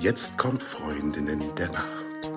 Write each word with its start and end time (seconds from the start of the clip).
Jetzt 0.00 0.38
kommt 0.38 0.62
Freundinnen 0.62 1.42
der 1.56 1.72
Nacht. 1.72 2.30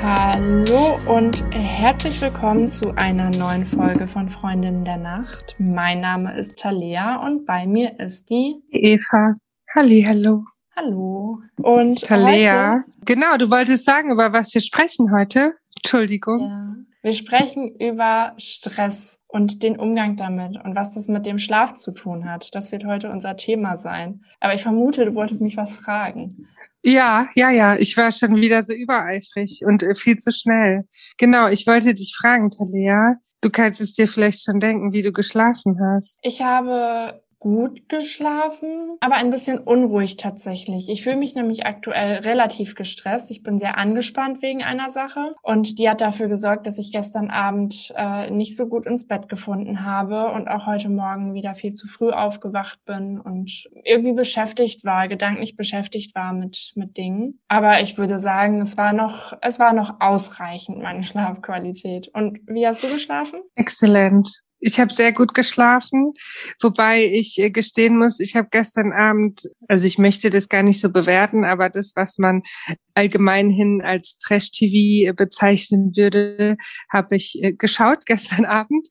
Hallo 0.00 0.98
und 1.04 1.44
herzlich 1.50 2.18
willkommen 2.22 2.70
zu 2.70 2.96
einer 2.96 3.28
neuen 3.28 3.66
Folge 3.66 4.08
von 4.08 4.30
Freundinnen 4.30 4.86
der 4.86 4.96
Nacht. 4.96 5.54
Mein 5.58 6.00
Name 6.00 6.38
ist 6.38 6.56
Talea 6.58 7.16
und 7.16 7.44
bei 7.44 7.66
mir 7.66 8.00
ist 8.00 8.30
die 8.30 8.62
Eva. 8.70 9.34
Halli, 9.74 10.02
hallo. 10.08 10.44
Hallo. 10.74 11.42
Und 11.58 12.00
Talea. 12.00 12.78
Heute, 12.78 13.04
genau, 13.04 13.36
du 13.36 13.50
wolltest 13.50 13.84
sagen, 13.84 14.10
über 14.10 14.32
was 14.32 14.54
wir 14.54 14.62
sprechen 14.62 15.12
heute. 15.14 15.52
Entschuldigung. 15.84 16.46
Ja. 16.46 16.76
Wir 17.02 17.12
sprechen 17.12 17.76
über 17.78 18.32
Stress 18.38 19.20
und 19.28 19.62
den 19.62 19.78
Umgang 19.78 20.16
damit 20.16 20.56
und 20.64 20.74
was 20.74 20.92
das 20.94 21.08
mit 21.08 21.26
dem 21.26 21.38
Schlaf 21.38 21.74
zu 21.74 21.92
tun 21.92 22.24
hat. 22.24 22.54
Das 22.54 22.72
wird 22.72 22.86
heute 22.86 23.10
unser 23.10 23.36
Thema 23.36 23.76
sein. 23.76 24.22
Aber 24.40 24.54
ich 24.54 24.62
vermute, 24.62 25.04
du 25.04 25.14
wolltest 25.14 25.42
mich 25.42 25.58
was 25.58 25.76
fragen. 25.76 26.48
Ja, 26.82 27.28
ja, 27.34 27.50
ja. 27.50 27.76
Ich 27.76 27.94
war 27.98 28.10
schon 28.12 28.36
wieder 28.36 28.62
so 28.62 28.72
übereifrig 28.72 29.60
und 29.66 29.82
äh, 29.82 29.94
viel 29.94 30.16
zu 30.16 30.32
schnell. 30.32 30.88
Genau, 31.18 31.48
ich 31.48 31.66
wollte 31.66 31.92
dich 31.92 32.14
fragen, 32.16 32.50
Talea. 32.50 33.16
Du 33.42 33.50
kannst 33.50 33.82
es 33.82 33.92
dir 33.92 34.08
vielleicht 34.08 34.42
schon 34.42 34.58
denken, 34.58 34.94
wie 34.94 35.02
du 35.02 35.12
geschlafen 35.12 35.78
hast. 35.78 36.18
Ich 36.22 36.40
habe 36.40 37.22
gut 37.44 37.90
geschlafen, 37.90 38.96
aber 39.00 39.16
ein 39.16 39.28
bisschen 39.28 39.58
unruhig 39.58 40.16
tatsächlich. 40.16 40.88
Ich 40.88 41.02
fühle 41.02 41.16
mich 41.16 41.34
nämlich 41.34 41.66
aktuell 41.66 42.20
relativ 42.20 42.74
gestresst. 42.74 43.30
Ich 43.30 43.42
bin 43.42 43.58
sehr 43.58 43.76
angespannt 43.76 44.40
wegen 44.40 44.62
einer 44.62 44.88
Sache 44.88 45.34
und 45.42 45.78
die 45.78 45.90
hat 45.90 46.00
dafür 46.00 46.28
gesorgt, 46.28 46.66
dass 46.66 46.78
ich 46.78 46.90
gestern 46.90 47.28
Abend 47.28 47.92
äh, 47.98 48.30
nicht 48.30 48.56
so 48.56 48.66
gut 48.66 48.86
ins 48.86 49.06
Bett 49.06 49.28
gefunden 49.28 49.84
habe 49.84 50.32
und 50.32 50.48
auch 50.48 50.66
heute 50.66 50.88
Morgen 50.88 51.34
wieder 51.34 51.54
viel 51.54 51.72
zu 51.72 51.86
früh 51.86 52.12
aufgewacht 52.12 52.82
bin 52.86 53.20
und 53.20 53.68
irgendwie 53.84 54.14
beschäftigt 54.14 54.82
war, 54.82 55.06
gedanklich 55.06 55.54
beschäftigt 55.54 56.14
war 56.14 56.32
mit 56.32 56.72
mit 56.76 56.96
Dingen. 56.96 57.40
Aber 57.48 57.82
ich 57.82 57.98
würde 57.98 58.20
sagen, 58.20 58.62
es 58.62 58.78
war 58.78 58.94
noch 58.94 59.36
es 59.42 59.58
war 59.58 59.74
noch 59.74 60.00
ausreichend 60.00 60.78
meine 60.78 61.02
Schlafqualität. 61.02 62.08
Und 62.14 62.38
wie 62.46 62.66
hast 62.66 62.82
du 62.82 62.88
geschlafen? 62.88 63.42
Exzellent. 63.54 64.43
Ich 64.66 64.80
habe 64.80 64.94
sehr 64.94 65.12
gut 65.12 65.34
geschlafen, 65.34 66.14
wobei 66.62 67.04
ich 67.04 67.38
äh, 67.38 67.50
gestehen 67.50 67.98
muss, 67.98 68.18
ich 68.18 68.34
habe 68.34 68.48
gestern 68.50 68.92
Abend, 68.92 69.42
also 69.68 69.86
ich 69.86 69.98
möchte 69.98 70.30
das 70.30 70.48
gar 70.48 70.62
nicht 70.62 70.80
so 70.80 70.90
bewerten, 70.90 71.44
aber 71.44 71.68
das, 71.68 71.92
was 71.96 72.16
man 72.16 72.40
allgemein 72.94 73.50
hin 73.50 73.82
als 73.84 74.16
Trash-TV 74.16 75.12
bezeichnen 75.12 75.92
würde, 75.94 76.56
habe 76.90 77.16
ich 77.16 77.38
äh, 77.42 77.52
geschaut 77.52 77.98
gestern 78.06 78.46
Abend 78.46 78.88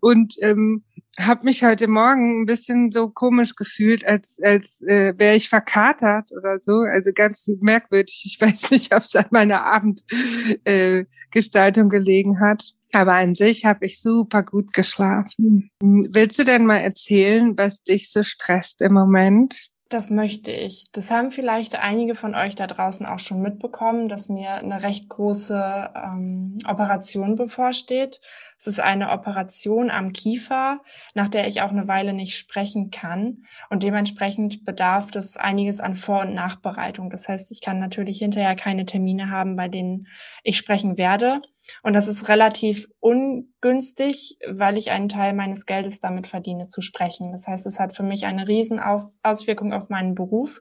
und 0.00 0.34
ähm, 0.42 0.84
habe 1.18 1.44
mich 1.44 1.64
heute 1.64 1.88
Morgen 1.88 2.42
ein 2.42 2.46
bisschen 2.46 2.90
so 2.90 3.08
komisch 3.08 3.54
gefühlt, 3.54 4.04
als 4.04 4.38
als 4.42 4.82
äh, 4.82 5.14
wäre 5.16 5.36
ich 5.36 5.48
verkatert 5.48 6.32
oder 6.36 6.58
so. 6.58 6.72
Also 6.72 7.12
ganz 7.14 7.48
merkwürdig. 7.60 8.24
Ich 8.26 8.38
weiß 8.40 8.72
nicht, 8.72 8.92
ob 8.94 9.04
es 9.04 9.16
an 9.16 9.24
meiner 9.30 9.64
Abendgestaltung 9.64 11.86
äh, 11.86 11.88
gelegen 11.88 12.40
hat. 12.40 12.74
Aber 12.94 13.14
an 13.14 13.34
sich 13.34 13.64
habe 13.64 13.86
ich 13.86 14.00
super 14.00 14.42
gut 14.42 14.72
geschlafen. 14.72 15.70
Willst 15.80 16.38
du 16.38 16.44
denn 16.44 16.66
mal 16.66 16.78
erzählen, 16.78 17.56
was 17.56 17.82
dich 17.82 18.10
so 18.10 18.22
stresst 18.22 18.80
im 18.80 18.92
Moment? 18.92 19.70
Das 19.90 20.10
möchte 20.10 20.50
ich. 20.50 20.86
Das 20.92 21.10
haben 21.10 21.30
vielleicht 21.30 21.76
einige 21.76 22.14
von 22.14 22.34
euch 22.34 22.54
da 22.56 22.66
draußen 22.66 23.06
auch 23.06 23.20
schon 23.20 23.40
mitbekommen, 23.40 24.08
dass 24.08 24.28
mir 24.28 24.54
eine 24.54 24.82
recht 24.82 25.08
große 25.08 25.90
ähm, 25.94 26.58
Operation 26.66 27.36
bevorsteht. 27.36 28.20
Es 28.58 28.66
ist 28.66 28.80
eine 28.80 29.10
Operation 29.10 29.90
am 29.90 30.12
Kiefer, 30.12 30.80
nach 31.14 31.28
der 31.28 31.46
ich 31.46 31.60
auch 31.60 31.70
eine 31.70 31.86
Weile 31.86 32.12
nicht 32.12 32.36
sprechen 32.36 32.90
kann. 32.90 33.44
Und 33.70 33.82
dementsprechend 33.82 34.64
bedarf 34.64 35.12
das 35.12 35.36
einiges 35.36 35.78
an 35.78 35.94
Vor- 35.96 36.22
und 36.22 36.34
Nachbereitung. 36.34 37.10
Das 37.10 37.28
heißt, 37.28 37.52
ich 37.52 37.60
kann 37.60 37.78
natürlich 37.78 38.18
hinterher 38.18 38.56
keine 38.56 38.86
Termine 38.86 39.30
haben, 39.30 39.54
bei 39.54 39.68
denen 39.68 40.08
ich 40.42 40.56
sprechen 40.56 40.96
werde. 40.96 41.42
Und 41.82 41.94
das 41.94 42.06
ist 42.06 42.28
relativ 42.28 42.88
ungünstig, 43.00 44.38
weil 44.46 44.76
ich 44.76 44.90
einen 44.90 45.08
Teil 45.08 45.32
meines 45.32 45.66
Geldes 45.66 46.00
damit 46.00 46.26
verdiene, 46.26 46.68
zu 46.68 46.82
sprechen. 46.82 47.32
Das 47.32 47.46
heißt, 47.46 47.66
es 47.66 47.80
hat 47.80 47.96
für 47.96 48.02
mich 48.02 48.26
eine 48.26 48.46
riesen 48.46 48.80
Auswirkung 49.22 49.72
auf 49.72 49.88
meinen 49.88 50.14
Beruf, 50.14 50.60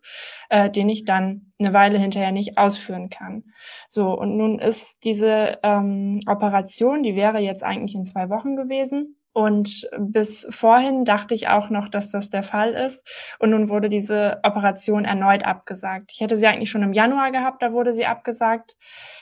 äh, 0.49 0.69
den 0.69 0.89
ich 0.89 1.05
dann 1.05 1.53
eine 1.59 1.73
Weile 1.73 1.97
hinterher 1.97 2.31
nicht 2.31 2.57
ausführen 2.57 3.09
kann. 3.09 3.43
So, 3.87 4.17
und 4.17 4.37
nun 4.37 4.59
ist 4.59 5.03
diese 5.03 5.59
ähm, 5.63 6.21
Operation, 6.27 7.03
die 7.03 7.15
wäre 7.15 7.39
jetzt 7.39 7.63
eigentlich 7.63 7.95
in 7.95 8.05
zwei 8.05 8.29
Wochen 8.29 8.55
gewesen. 8.55 9.17
Und 9.33 9.89
bis 9.97 10.47
vorhin 10.51 11.05
dachte 11.05 11.33
ich 11.33 11.47
auch 11.47 11.71
noch, 11.71 11.89
dass 11.89 12.11
das 12.11 12.29
der 12.29 12.43
Fall 12.43 12.73
ist. 12.73 13.05
Und 13.39 13.49
nun 13.49 13.67
wurde 13.67 13.89
diese 13.89 14.39
Operation 14.43 15.05
erneut 15.05 15.43
abgesagt. 15.43 16.11
Ich 16.13 16.21
hätte 16.21 16.37
sie 16.37 16.45
eigentlich 16.45 16.69
schon 16.69 16.83
im 16.83 16.93
Januar 16.93 17.31
gehabt, 17.31 17.63
da 17.63 17.73
wurde 17.73 17.95
sie 17.95 18.05
abgesagt. 18.05 18.77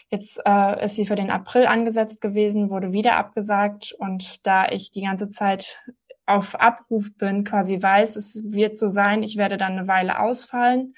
Jetzt 0.10 0.42
äh, 0.46 0.84
ist 0.84 0.98
sie 0.98 1.06
für 1.06 1.16
den 1.16 1.32
April 1.32 1.66
angesetzt 1.66 2.20
gewesen, 2.20 2.70
wurde 2.70 2.92
wieder 2.92 3.16
abgesagt. 3.16 3.96
Und 3.98 4.46
da 4.46 4.68
ich 4.68 4.92
die 4.92 5.04
ganze 5.04 5.30
Zeit 5.30 5.82
auf 6.26 6.60
Abruf 6.60 7.16
bin, 7.18 7.46
quasi 7.46 7.82
weiß, 7.82 8.18
es 8.18 8.42
wird 8.44 8.78
so 8.78 8.90
sein, 8.90 9.24
ich 9.24 9.38
werde 9.38 9.58
dann 9.58 9.78
eine 9.78 9.88
Weile 9.88 10.20
ausfallen, 10.20 10.94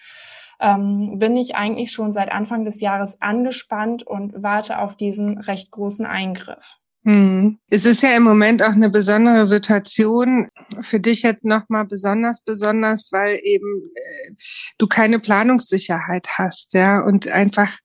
ähm, 0.59 1.19
bin 1.19 1.37
ich 1.37 1.55
eigentlich 1.55 1.91
schon 1.91 2.13
seit 2.13 2.31
Anfang 2.31 2.65
des 2.65 2.81
Jahres 2.81 3.21
angespannt 3.21 4.01
und 4.03 4.41
warte 4.41 4.79
auf 4.79 4.95
diesen 4.95 5.37
recht 5.37 5.71
großen 5.71 6.05
Eingriff. 6.05 6.79
Hm. 7.05 7.59
Es 7.69 7.85
ist 7.85 8.01
ja 8.01 8.15
im 8.15 8.23
Moment 8.23 8.63
auch 8.63 8.71
eine 8.71 8.89
besondere 8.89 9.45
Situation 9.45 10.47
für 10.79 11.01
dich 11.01 11.23
jetzt 11.23 11.43
nochmal 11.43 11.85
besonders 11.85 12.41
besonders, 12.43 13.09
weil 13.11 13.41
eben 13.43 13.91
äh, 13.93 14.31
du 14.77 14.87
keine 14.87 15.19
Planungssicherheit 15.19 16.27
hast, 16.37 16.73
ja, 16.73 17.01
und 17.01 17.27
einfach 17.27 17.77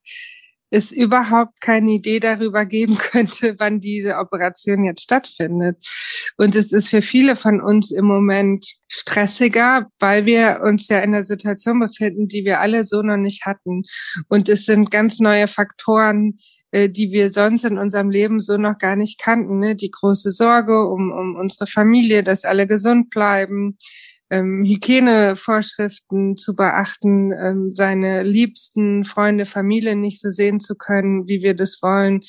es 0.69 0.91
überhaupt 0.91 1.61
keine 1.61 1.91
Idee 1.91 2.19
darüber 2.19 2.65
geben 2.65 2.97
könnte, 2.97 3.55
wann 3.59 3.79
diese 3.79 4.17
Operation 4.17 4.83
jetzt 4.83 5.03
stattfindet. 5.03 5.77
Und 6.37 6.55
es 6.55 6.71
ist 6.71 6.89
für 6.89 7.01
viele 7.01 7.35
von 7.35 7.61
uns 7.61 7.91
im 7.91 8.05
Moment 8.05 8.65
stressiger, 8.87 9.87
weil 9.99 10.25
wir 10.25 10.61
uns 10.63 10.87
ja 10.87 10.99
in 10.99 11.13
einer 11.13 11.23
Situation 11.23 11.79
befinden, 11.79 12.27
die 12.27 12.45
wir 12.45 12.59
alle 12.59 12.85
so 12.85 13.01
noch 13.01 13.17
nicht 13.17 13.45
hatten. 13.45 13.83
Und 14.27 14.49
es 14.49 14.65
sind 14.65 14.91
ganz 14.91 15.19
neue 15.19 15.47
Faktoren, 15.47 16.37
äh, 16.71 16.89
die 16.89 17.11
wir 17.11 17.29
sonst 17.29 17.65
in 17.65 17.77
unserem 17.77 18.09
Leben 18.09 18.39
so 18.39 18.57
noch 18.57 18.77
gar 18.77 18.95
nicht 18.95 19.19
kannten. 19.19 19.59
Ne? 19.59 19.75
Die 19.75 19.91
große 19.91 20.31
Sorge 20.31 20.87
um, 20.87 21.11
um 21.11 21.35
unsere 21.35 21.67
Familie, 21.67 22.23
dass 22.23 22.45
alle 22.45 22.67
gesund 22.67 23.09
bleiben, 23.09 23.77
ähm, 24.29 24.63
Hygienevorschriften 24.63 26.37
zu 26.37 26.55
beachten, 26.55 27.31
ähm, 27.31 27.73
seine 27.73 28.23
liebsten 28.23 29.03
Freunde, 29.03 29.45
Familie 29.45 29.95
nicht 29.95 30.21
so 30.21 30.29
sehen 30.29 30.59
zu 30.59 30.75
können, 30.75 31.27
wie 31.27 31.41
wir 31.41 31.55
das 31.55 31.79
wollen. 31.81 32.21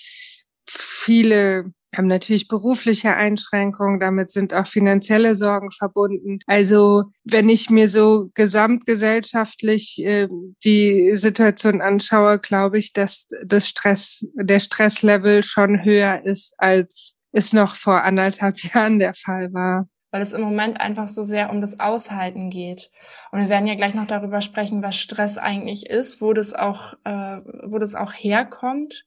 Viele 0.67 1.73
haben 1.97 2.07
natürlich 2.07 2.47
berufliche 2.47 3.17
Einschränkungen, 3.17 3.99
damit 3.99 4.31
sind 4.31 4.55
auch 4.55 4.69
finanzielle 4.69 5.35
Sorgen 5.35 5.73
verbunden. 5.73 6.39
Also 6.47 7.05
wenn 7.25 7.49
ich 7.49 7.69
mir 7.69 7.89
so 7.89 8.31
gesamtgesellschaftlich 8.35 10.01
äh, 10.05 10.29
die 10.65 11.17
Situation 11.17 11.81
anschaue, 11.81 12.39
glaube 12.39 12.79
ich, 12.79 12.93
dass 12.93 13.27
das 13.45 13.69
Stress, 13.69 14.25
der 14.35 14.61
Stresslevel 14.61 15.43
schon 15.43 15.85
höher 15.85 16.25
ist, 16.25 16.55
als 16.59 17.19
es 17.33 17.53
noch 17.53 17.75
vor 17.75 18.05
anderthalb 18.05 18.59
Jahren 18.75 18.99
der 18.99 19.15
Fall 19.15 19.53
war 19.53 19.89
weil 20.11 20.23
es 20.23 20.33
im 20.33 20.41
Moment 20.41 20.81
einfach 20.81 21.09
so 21.09 21.23
sehr 21.23 21.51
um 21.51 21.61
das 21.61 21.81
Aushalten 21.81 22.51
geht. 22.51 22.91
Und 23.31 23.41
wir 23.41 23.49
werden 23.49 23.67
ja 23.67 23.75
gleich 23.75 23.95
noch 23.95 24.07
darüber 24.07 24.41
sprechen, 24.41 24.83
was 24.83 24.97
Stress 24.97 25.39
eigentlich 25.39 25.87
ist, 25.87 26.21
wo 26.21 26.33
das 26.33 26.53
auch, 26.53 26.95
äh, 27.05 27.41
wo 27.65 27.79
das 27.79 27.95
auch 27.95 28.13
herkommt. 28.13 29.05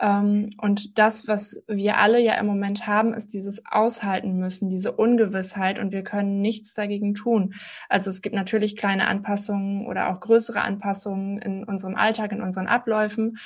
Ähm, 0.00 0.54
und 0.60 0.98
das, 0.98 1.28
was 1.28 1.62
wir 1.68 1.98
alle 1.98 2.20
ja 2.20 2.34
im 2.34 2.46
Moment 2.46 2.86
haben, 2.86 3.14
ist 3.14 3.32
dieses 3.32 3.64
Aushalten 3.70 4.38
müssen, 4.38 4.68
diese 4.68 4.92
Ungewissheit 4.92 5.78
und 5.78 5.92
wir 5.92 6.02
können 6.02 6.40
nichts 6.40 6.74
dagegen 6.74 7.14
tun. 7.14 7.54
Also 7.88 8.10
es 8.10 8.22
gibt 8.22 8.34
natürlich 8.34 8.76
kleine 8.76 9.06
Anpassungen 9.06 9.86
oder 9.86 10.10
auch 10.10 10.20
größere 10.20 10.60
Anpassungen 10.60 11.38
in 11.38 11.64
unserem 11.64 11.94
Alltag, 11.94 12.32
in 12.32 12.42
unseren 12.42 12.66
Abläufen, 12.66 13.38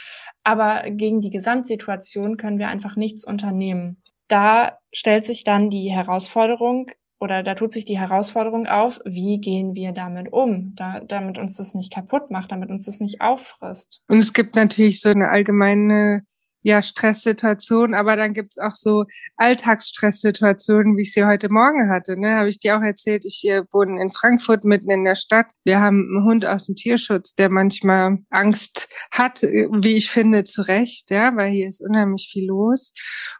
aber 0.45 0.91
gegen 0.91 1.21
die 1.21 1.31
Gesamtsituation 1.31 2.37
können 2.37 2.59
wir 2.59 2.69
einfach 2.69 2.97
nichts 2.97 3.27
unternehmen 3.27 3.99
da 4.29 4.79
stellt 4.93 5.27
sich 5.27 5.45
dann 5.45 5.71
die 5.71 5.91
Herausforderung 5.91 6.91
oder 7.19 7.43
da 7.43 7.55
tut 7.55 7.73
sich 7.73 7.85
die 7.85 7.99
Herausforderung 7.99 8.67
auf, 8.67 9.01
wie 9.05 9.39
gehen 9.41 9.75
wir 9.75 9.93
damit 9.93 10.33
um, 10.33 10.75
da, 10.77 11.01
damit 11.01 11.39
uns 11.39 11.57
das 11.57 11.75
nicht 11.75 11.93
kaputt 11.93 12.31
macht, 12.31 12.53
damit 12.53 12.71
uns 12.71 12.85
das 12.85 13.01
nicht 13.01 13.21
auffrisst. 13.21 14.03
Und 14.09 14.19
es 14.19 14.33
gibt 14.33 14.55
natürlich 14.55 15.01
so 15.01 15.09
eine 15.09 15.31
allgemeine 15.31 16.27
ja, 16.67 16.83
Stresssituationen, 16.83 17.95
aber 17.95 18.17
dann 18.17 18.33
gibt's 18.33 18.59
auch 18.59 18.75
so 18.75 19.05
Alltagsstresssituationen, 19.37 20.97
wie 20.97 21.03
ich 21.03 21.13
sie 21.13 21.25
heute 21.25 21.49
Morgen 21.49 21.89
hatte. 21.89 22.21
Ne? 22.21 22.35
Habe 22.35 22.49
ich 22.49 22.59
dir 22.59 22.77
auch 22.77 22.83
erzählt, 22.83 23.25
ich 23.25 23.47
äh, 23.49 23.63
wohne 23.71 24.03
in 24.03 24.11
Frankfurt 24.11 24.65
mitten 24.65 24.91
in 24.91 25.05
der 25.05 25.15
Stadt. 25.15 25.47
Wir 25.63 25.79
haben 25.79 26.09
einen 26.11 26.25
Hund 26.25 26.45
aus 26.45 26.67
dem 26.67 26.75
Tierschutz, 26.75 27.37
der 27.37 27.51
manchmal 27.51 28.19
Angst 28.31 28.89
hat, 29.13 29.45
äh, 29.45 29.69
wie 29.71 29.95
ich 29.95 30.11
finde, 30.11 30.43
zu 30.43 30.63
Recht, 30.63 31.09
ja, 31.11 31.37
weil 31.37 31.53
hier 31.53 31.69
ist 31.69 31.81
unheimlich 31.81 32.31
viel 32.33 32.49
los. 32.49 32.93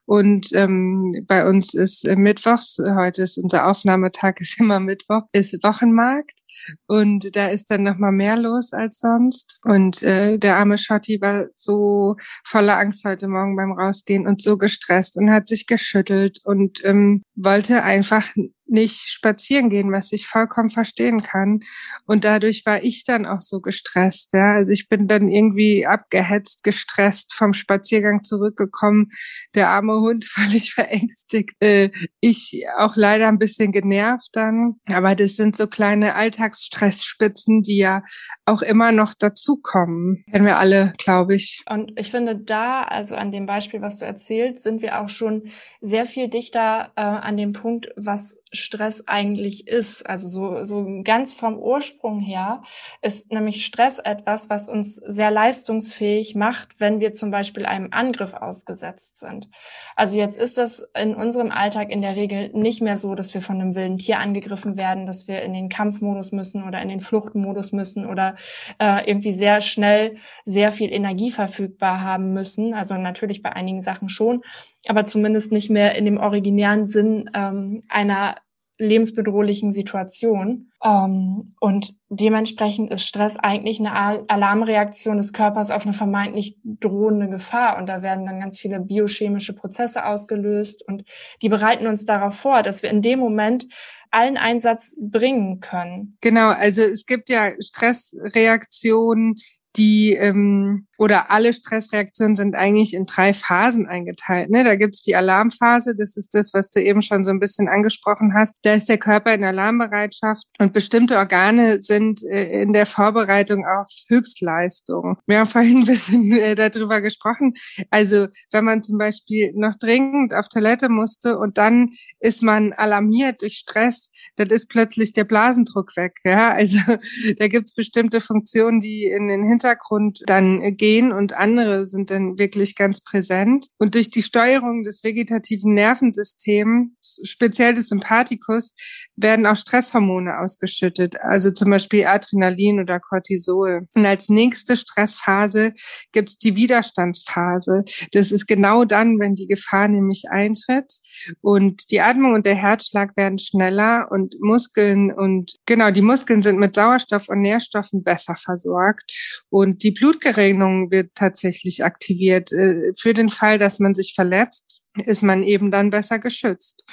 Und 0.05 0.53
ähm, 0.53 1.25
bei 1.27 1.49
uns 1.49 1.75
ist 1.75 2.05
äh, 2.05 2.15
Mittwochs, 2.15 2.79
heute 2.79 3.23
ist 3.23 3.39
unser 3.39 3.67
Aufnahmetag, 3.67 4.35
ist 4.41 4.61
immer 4.61 4.79
Mittwoch, 4.79 5.23
ist 5.33 5.65
Wochenmarkt. 5.65 6.46
Und 6.87 7.37
da 7.37 7.49
ist 7.49 7.71
dann 7.71 7.83
noch 7.83 7.99
mal 7.99 8.13
mehr 8.13 8.37
los 8.37 8.73
als 8.73 8.99
sonst. 8.99 9.59
Und 9.65 10.03
äh, 10.03 10.39
der 10.39 10.57
arme 10.57 10.79
Schotti 10.79 11.21
war 11.21 11.47
so 11.55 12.17
voller 12.45 12.79
Angst 12.79 13.05
heute 13.05 13.29
Morgen 13.29 13.57
beim 13.57 13.73
Rausgehen 13.73 14.27
und 14.27 14.43
so 14.43 14.57
gestresst 14.59 15.17
und 15.17 15.31
hat 15.31 15.49
sich 15.49 15.67
geschüttelt 15.67 16.41
und 16.45 16.85
ähm, 16.85 17.23
wollte 17.35 17.83
einfach 17.83 18.29
nicht 18.69 19.11
spazieren 19.11 19.71
gehen, 19.71 19.93
was 19.93 20.13
ich 20.13 20.27
vollkommen 20.27 20.71
verstehen 20.71 21.21
kann. 21.21 21.61
Und 22.07 22.25
dadurch 22.25 22.65
war 22.67 22.83
ich 22.83 23.05
dann 23.05 23.27
auch 23.27 23.41
so 23.41 23.61
gestresst. 23.61 24.33
Ja, 24.33 24.55
also 24.55 24.73
ich 24.73 24.89
bin 24.89 25.07
dann 25.07 25.29
irgendwie 25.29 25.87
abgehetzt, 25.87 26.65
gestresst 26.65 27.35
vom 27.35 27.55
Spaziergang 27.55 28.25
zurückgekommen. 28.25 29.13
Der 29.55 29.71
arme 29.71 30.01
Hund 30.01 30.25
völlig 30.29 30.73
verängstigt. 30.75 31.55
Äh, 31.61 31.91
ich 32.21 32.65
auch 32.79 32.97
leider 32.97 33.29
ein 33.29 33.39
bisschen 33.39 33.73
genervt 33.73 34.31
dann. 34.33 34.77
Aber 34.89 35.15
das 35.15 35.37
sind 35.37 35.57
so 35.57 35.67
kleine 35.67 36.15
Alltagsstressspitzen, 36.15 37.63
die 37.63 37.79
ja 37.79 38.03
auch 38.45 38.63
immer 38.63 38.93
noch 38.93 39.15
dazukommen. 39.15 40.25
Kennen 40.31 40.47
wir 40.47 40.59
alle, 40.59 40.93
glaube 40.99 41.37
ich. 41.37 41.63
Und 41.69 41.93
ich 41.97 42.11
finde 42.11 42.37
da, 42.37 42.83
also 42.83 43.17
an 43.17 43.33
dem 43.33 43.47
Beispiel, 43.47 43.81
was 43.81 43.99
du 43.99 44.05
erzählst, 44.05 44.63
sind 44.63 44.83
wir 44.83 45.01
auch 45.01 45.09
schon 45.09 45.51
sehr 45.81 46.07
viel 46.07 46.29
dichter 46.29 46.93
äh, 46.97 47.01
an 47.01 47.37
dem 47.37 47.53
Punkt, 47.53 47.89
was 47.97 48.43
Stress 48.57 49.05
eigentlich 49.07 49.69
ist. 49.69 50.09
Also 50.09 50.29
so, 50.29 50.65
so 50.65 50.87
ganz 51.05 51.35
vom 51.35 51.59
Ursprung 51.59 52.21
her 52.21 52.63
ist 53.03 53.33
nämlich 53.33 53.65
Stress 53.65 53.99
etwas, 53.99 54.51
was 54.51 54.69
uns 54.69 54.97
sehr 54.97 55.31
leistungsfähig 55.31 56.35
macht, 56.35 56.81
wenn 56.81 57.01
wir 57.01 57.15
zum 57.15 57.31
Beispiel 57.31 57.67
einem 57.67 57.89
Angriff 57.93 58.35
ausgesetzt 58.35 59.19
sind. 59.19 59.49
Also 59.95 60.19
jetzt 60.19 60.37
ist 60.37 60.59
das 60.59 60.87
in 60.95 61.15
unserem 61.15 61.51
Alltag 61.51 61.91
in 61.91 62.03
der 62.03 62.17
Regel 62.17 62.51
nicht 62.53 62.83
mehr 62.83 62.97
so, 62.97 63.15
dass 63.15 63.35
wir 63.35 63.43
von 63.43 63.61
einem 63.61 63.75
wilden 63.75 63.99
Tier 63.99 64.19
angegriffen 64.19 64.77
werden, 64.77 65.07
dass 65.07 65.29
wir 65.29 65.43
in 65.43 65.53
den 65.53 65.69
Kampfmodus 65.69 66.33
müssen 66.33 66.65
oder 66.65 66.81
in 66.83 66.89
den 66.89 67.01
Fluchtmodus 67.01 67.73
müssen 67.73 68.07
oder 68.07 68.37
äh, 68.79 69.09
irgendwie 69.09 69.35
sehr 69.35 69.61
schnell 69.61 70.17
sehr 70.45 70.73
viel 70.73 70.93
Energie 70.93 71.31
verfügbar 71.31 72.01
haben 72.01 72.33
müssen. 72.33 72.75
Also 72.75 72.95
natürlich 72.95 73.43
bei 73.43 73.53
einigen 73.53 73.83
Sachen 73.83 74.09
schon, 74.09 74.43
aber 74.87 75.05
zumindest 75.05 75.53
nicht 75.53 75.71
mehr 75.71 75.95
in 75.95 76.05
dem 76.05 76.19
originären 76.19 76.87
Sinn 76.87 77.31
ähm, 77.35 77.83
einer 77.89 78.37
lebensbedrohlichen 78.79 79.73
Situation. 79.73 80.71
Ähm, 80.83 81.55
und 81.61 81.95
dementsprechend 82.09 82.91
ist 82.93 83.07
Stress 83.07 83.37
eigentlich 83.37 83.81
eine 83.81 83.95
Alarmreaktion 84.29 85.17
des 85.17 85.33
Körpers 85.33 85.71
auf 85.71 85.85
eine 85.85 85.93
vermeintlich 85.93 86.59
drohende 86.65 87.29
Gefahr. 87.29 87.79
Und 87.79 87.87
da 87.87 88.03
werden 88.03 88.27
dann 88.27 88.41
ganz 88.41 88.59
viele 88.59 88.81
biochemische 88.81 89.55
Prozesse 89.55 90.05
ausgelöst 90.05 90.87
und 90.87 91.05
die 91.43 91.49
bereiten 91.49 91.87
uns 91.87 92.05
darauf 92.05 92.35
vor, 92.35 92.63
dass 92.63 92.83
wir 92.83 92.91
in 92.91 93.03
dem 93.03 93.19
Moment 93.19 93.67
allen 94.11 94.37
Einsatz 94.37 94.97
bringen 95.01 95.61
können. 95.61 96.17
Genau, 96.21 96.49
also 96.49 96.83
es 96.83 97.07
gibt 97.07 97.29
ja 97.29 97.53
Stressreaktionen, 97.61 99.37
die 99.77 100.13
ähm, 100.13 100.87
oder 100.99 101.31
alle 101.31 101.53
Stressreaktionen 101.53 102.37
sind 102.37 102.55
eigentlich 102.55 102.95
in 102.95 103.05
drei 103.05 103.35
Phasen 103.35 103.87
eingeteilt. 103.87 104.51
Ne? 104.51 104.65
Da 104.65 104.77
gibt's 104.77 105.03
die 105.03 105.17
Alarmphase, 105.17 105.95
das 105.97 106.17
ist 106.17 106.35
das, 106.35 106.55
was 106.55 106.71
du 106.71 106.83
eben 106.83 107.03
schon 107.03 107.25
so 107.25 107.31
ein 107.31 107.41
bisschen 107.41 107.69
angesprochen 107.69 108.35
hast. 108.35 108.57
Da 108.63 108.75
ist 108.75 108.89
der 108.89 108.99
Körper 108.99 109.35
in 109.35 109.45
Alarmbereitschaft 109.45 110.45
und 110.59 110.73
bestimmte 110.73 111.17
Organe 111.19 111.83
sind 111.83 112.23
äh, 112.25 112.63
in 112.63 112.73
der 112.73 112.87
Vorbereitung 112.87 113.67
auf 113.67 113.91
Höchstleistung. 114.09 115.19
Wir 115.27 115.41
haben 115.41 115.51
vorhin 115.51 115.79
ein 115.81 115.85
bisschen 115.85 116.33
äh, 116.33 116.55
darüber 116.55 117.01
gesprochen. 117.01 117.55
Also 117.91 118.29
wenn 118.51 118.65
man 118.65 118.83
zum 118.83 118.99
Beispiel 118.99 119.53
noch 119.55 119.75
dringend 119.77 120.35
auf 120.35 120.49
Toilette 120.49 120.89
musste 120.89 121.39
und 121.39 121.59
dann 121.59 121.91
ist 122.21 122.43
man 122.43 122.73
alarmiert 122.73 123.43
durch 123.43 123.57
Stress, 123.57 124.11
dann 124.37 124.49
ist 124.49 124.69
plötzlich 124.69 125.13
der 125.13 125.25
Blasendruck 125.25 125.97
weg. 125.97 126.19
Ja? 126.25 126.53
Also 126.53 126.79
da 127.39 127.49
gibt's 127.49 127.75
bestimmte 127.75 128.21
Funktionen, 128.21 128.81
die 128.81 129.05
in 129.05 129.29
den 129.29 129.43
Hintergrund 129.43 130.23
dann 130.27 130.77
gehen 130.77 130.86
gehen 130.87 131.11
und 131.11 131.33
andere 131.33 131.85
sind 131.85 132.13
dann 132.13 132.39
wirklich 132.39 132.77
ganz 132.77 133.03
präsent. 133.03 133.71
Und 133.77 133.97
durch 133.97 134.09
die 134.09 134.23
Steuerung 134.23 134.85
des 134.85 135.03
vegetativen 135.03 135.75
Nervensystems, 135.75 137.23
speziell 137.25 137.75
des 137.75 137.89
Sympathikus, 137.89 138.73
werden 139.17 139.47
auch 139.47 139.57
Stresshormone 139.57 140.39
ausgeschüttet, 140.39 141.21
also 141.21 141.51
zum 141.51 141.71
Beispiel 141.71 142.07
Adrenalin 142.07 142.79
oder 142.79 143.01
Cortisol. 143.01 143.89
Und 143.97 144.07
als 144.07 144.29
nächste 144.29 144.77
Stressphase 144.77 145.73
gibt's 146.13 146.39
die 146.39 146.55
Widerstandsphase. 146.55 147.83
Das 148.13 148.31
ist 148.31 148.47
genau 148.47 148.85
dann, 148.85 149.19
wenn 149.19 149.35
die 149.35 149.49
Gefahr 149.49 149.89
nämlich 149.89 150.31
eintritt 150.31 151.01
und 151.41 151.91
die 151.91 152.01
Atmung 152.01 152.35
und 152.35 152.47
der 152.47 152.55
Herzschlag 152.55 153.17
werden 153.17 153.39
schneller 153.41 154.07
und 154.13 154.37
Muskeln 154.41 155.11
und 155.11 155.57
genau, 155.67 155.91
die 155.91 156.03
Muskeln 156.03 156.43
sind 156.43 156.61
mit 156.61 156.77
Sauerstoff 156.77 157.29
und 157.29 157.41
Nährstoffen 157.41 158.05
besser 158.05 158.37
versorgt 158.37 159.11
und 159.51 159.83
die 159.83 159.91
Blutgerinnung 159.91 160.76
wird 160.91 161.15
tatsächlich 161.15 161.85
aktiviert. 161.85 162.53
Äh, 162.53 162.93
für 162.99 163.15
den 163.15 163.29
Fall, 163.29 163.59
dass 163.59 163.79
man 163.79 163.95
sich 163.95 164.15
verletzt, 164.15 164.83
ist 165.05 165.23
man 165.23 165.43
eben 165.43 165.71
dann 165.71 165.91
besser 165.91 166.19
geschützt. 166.19 166.85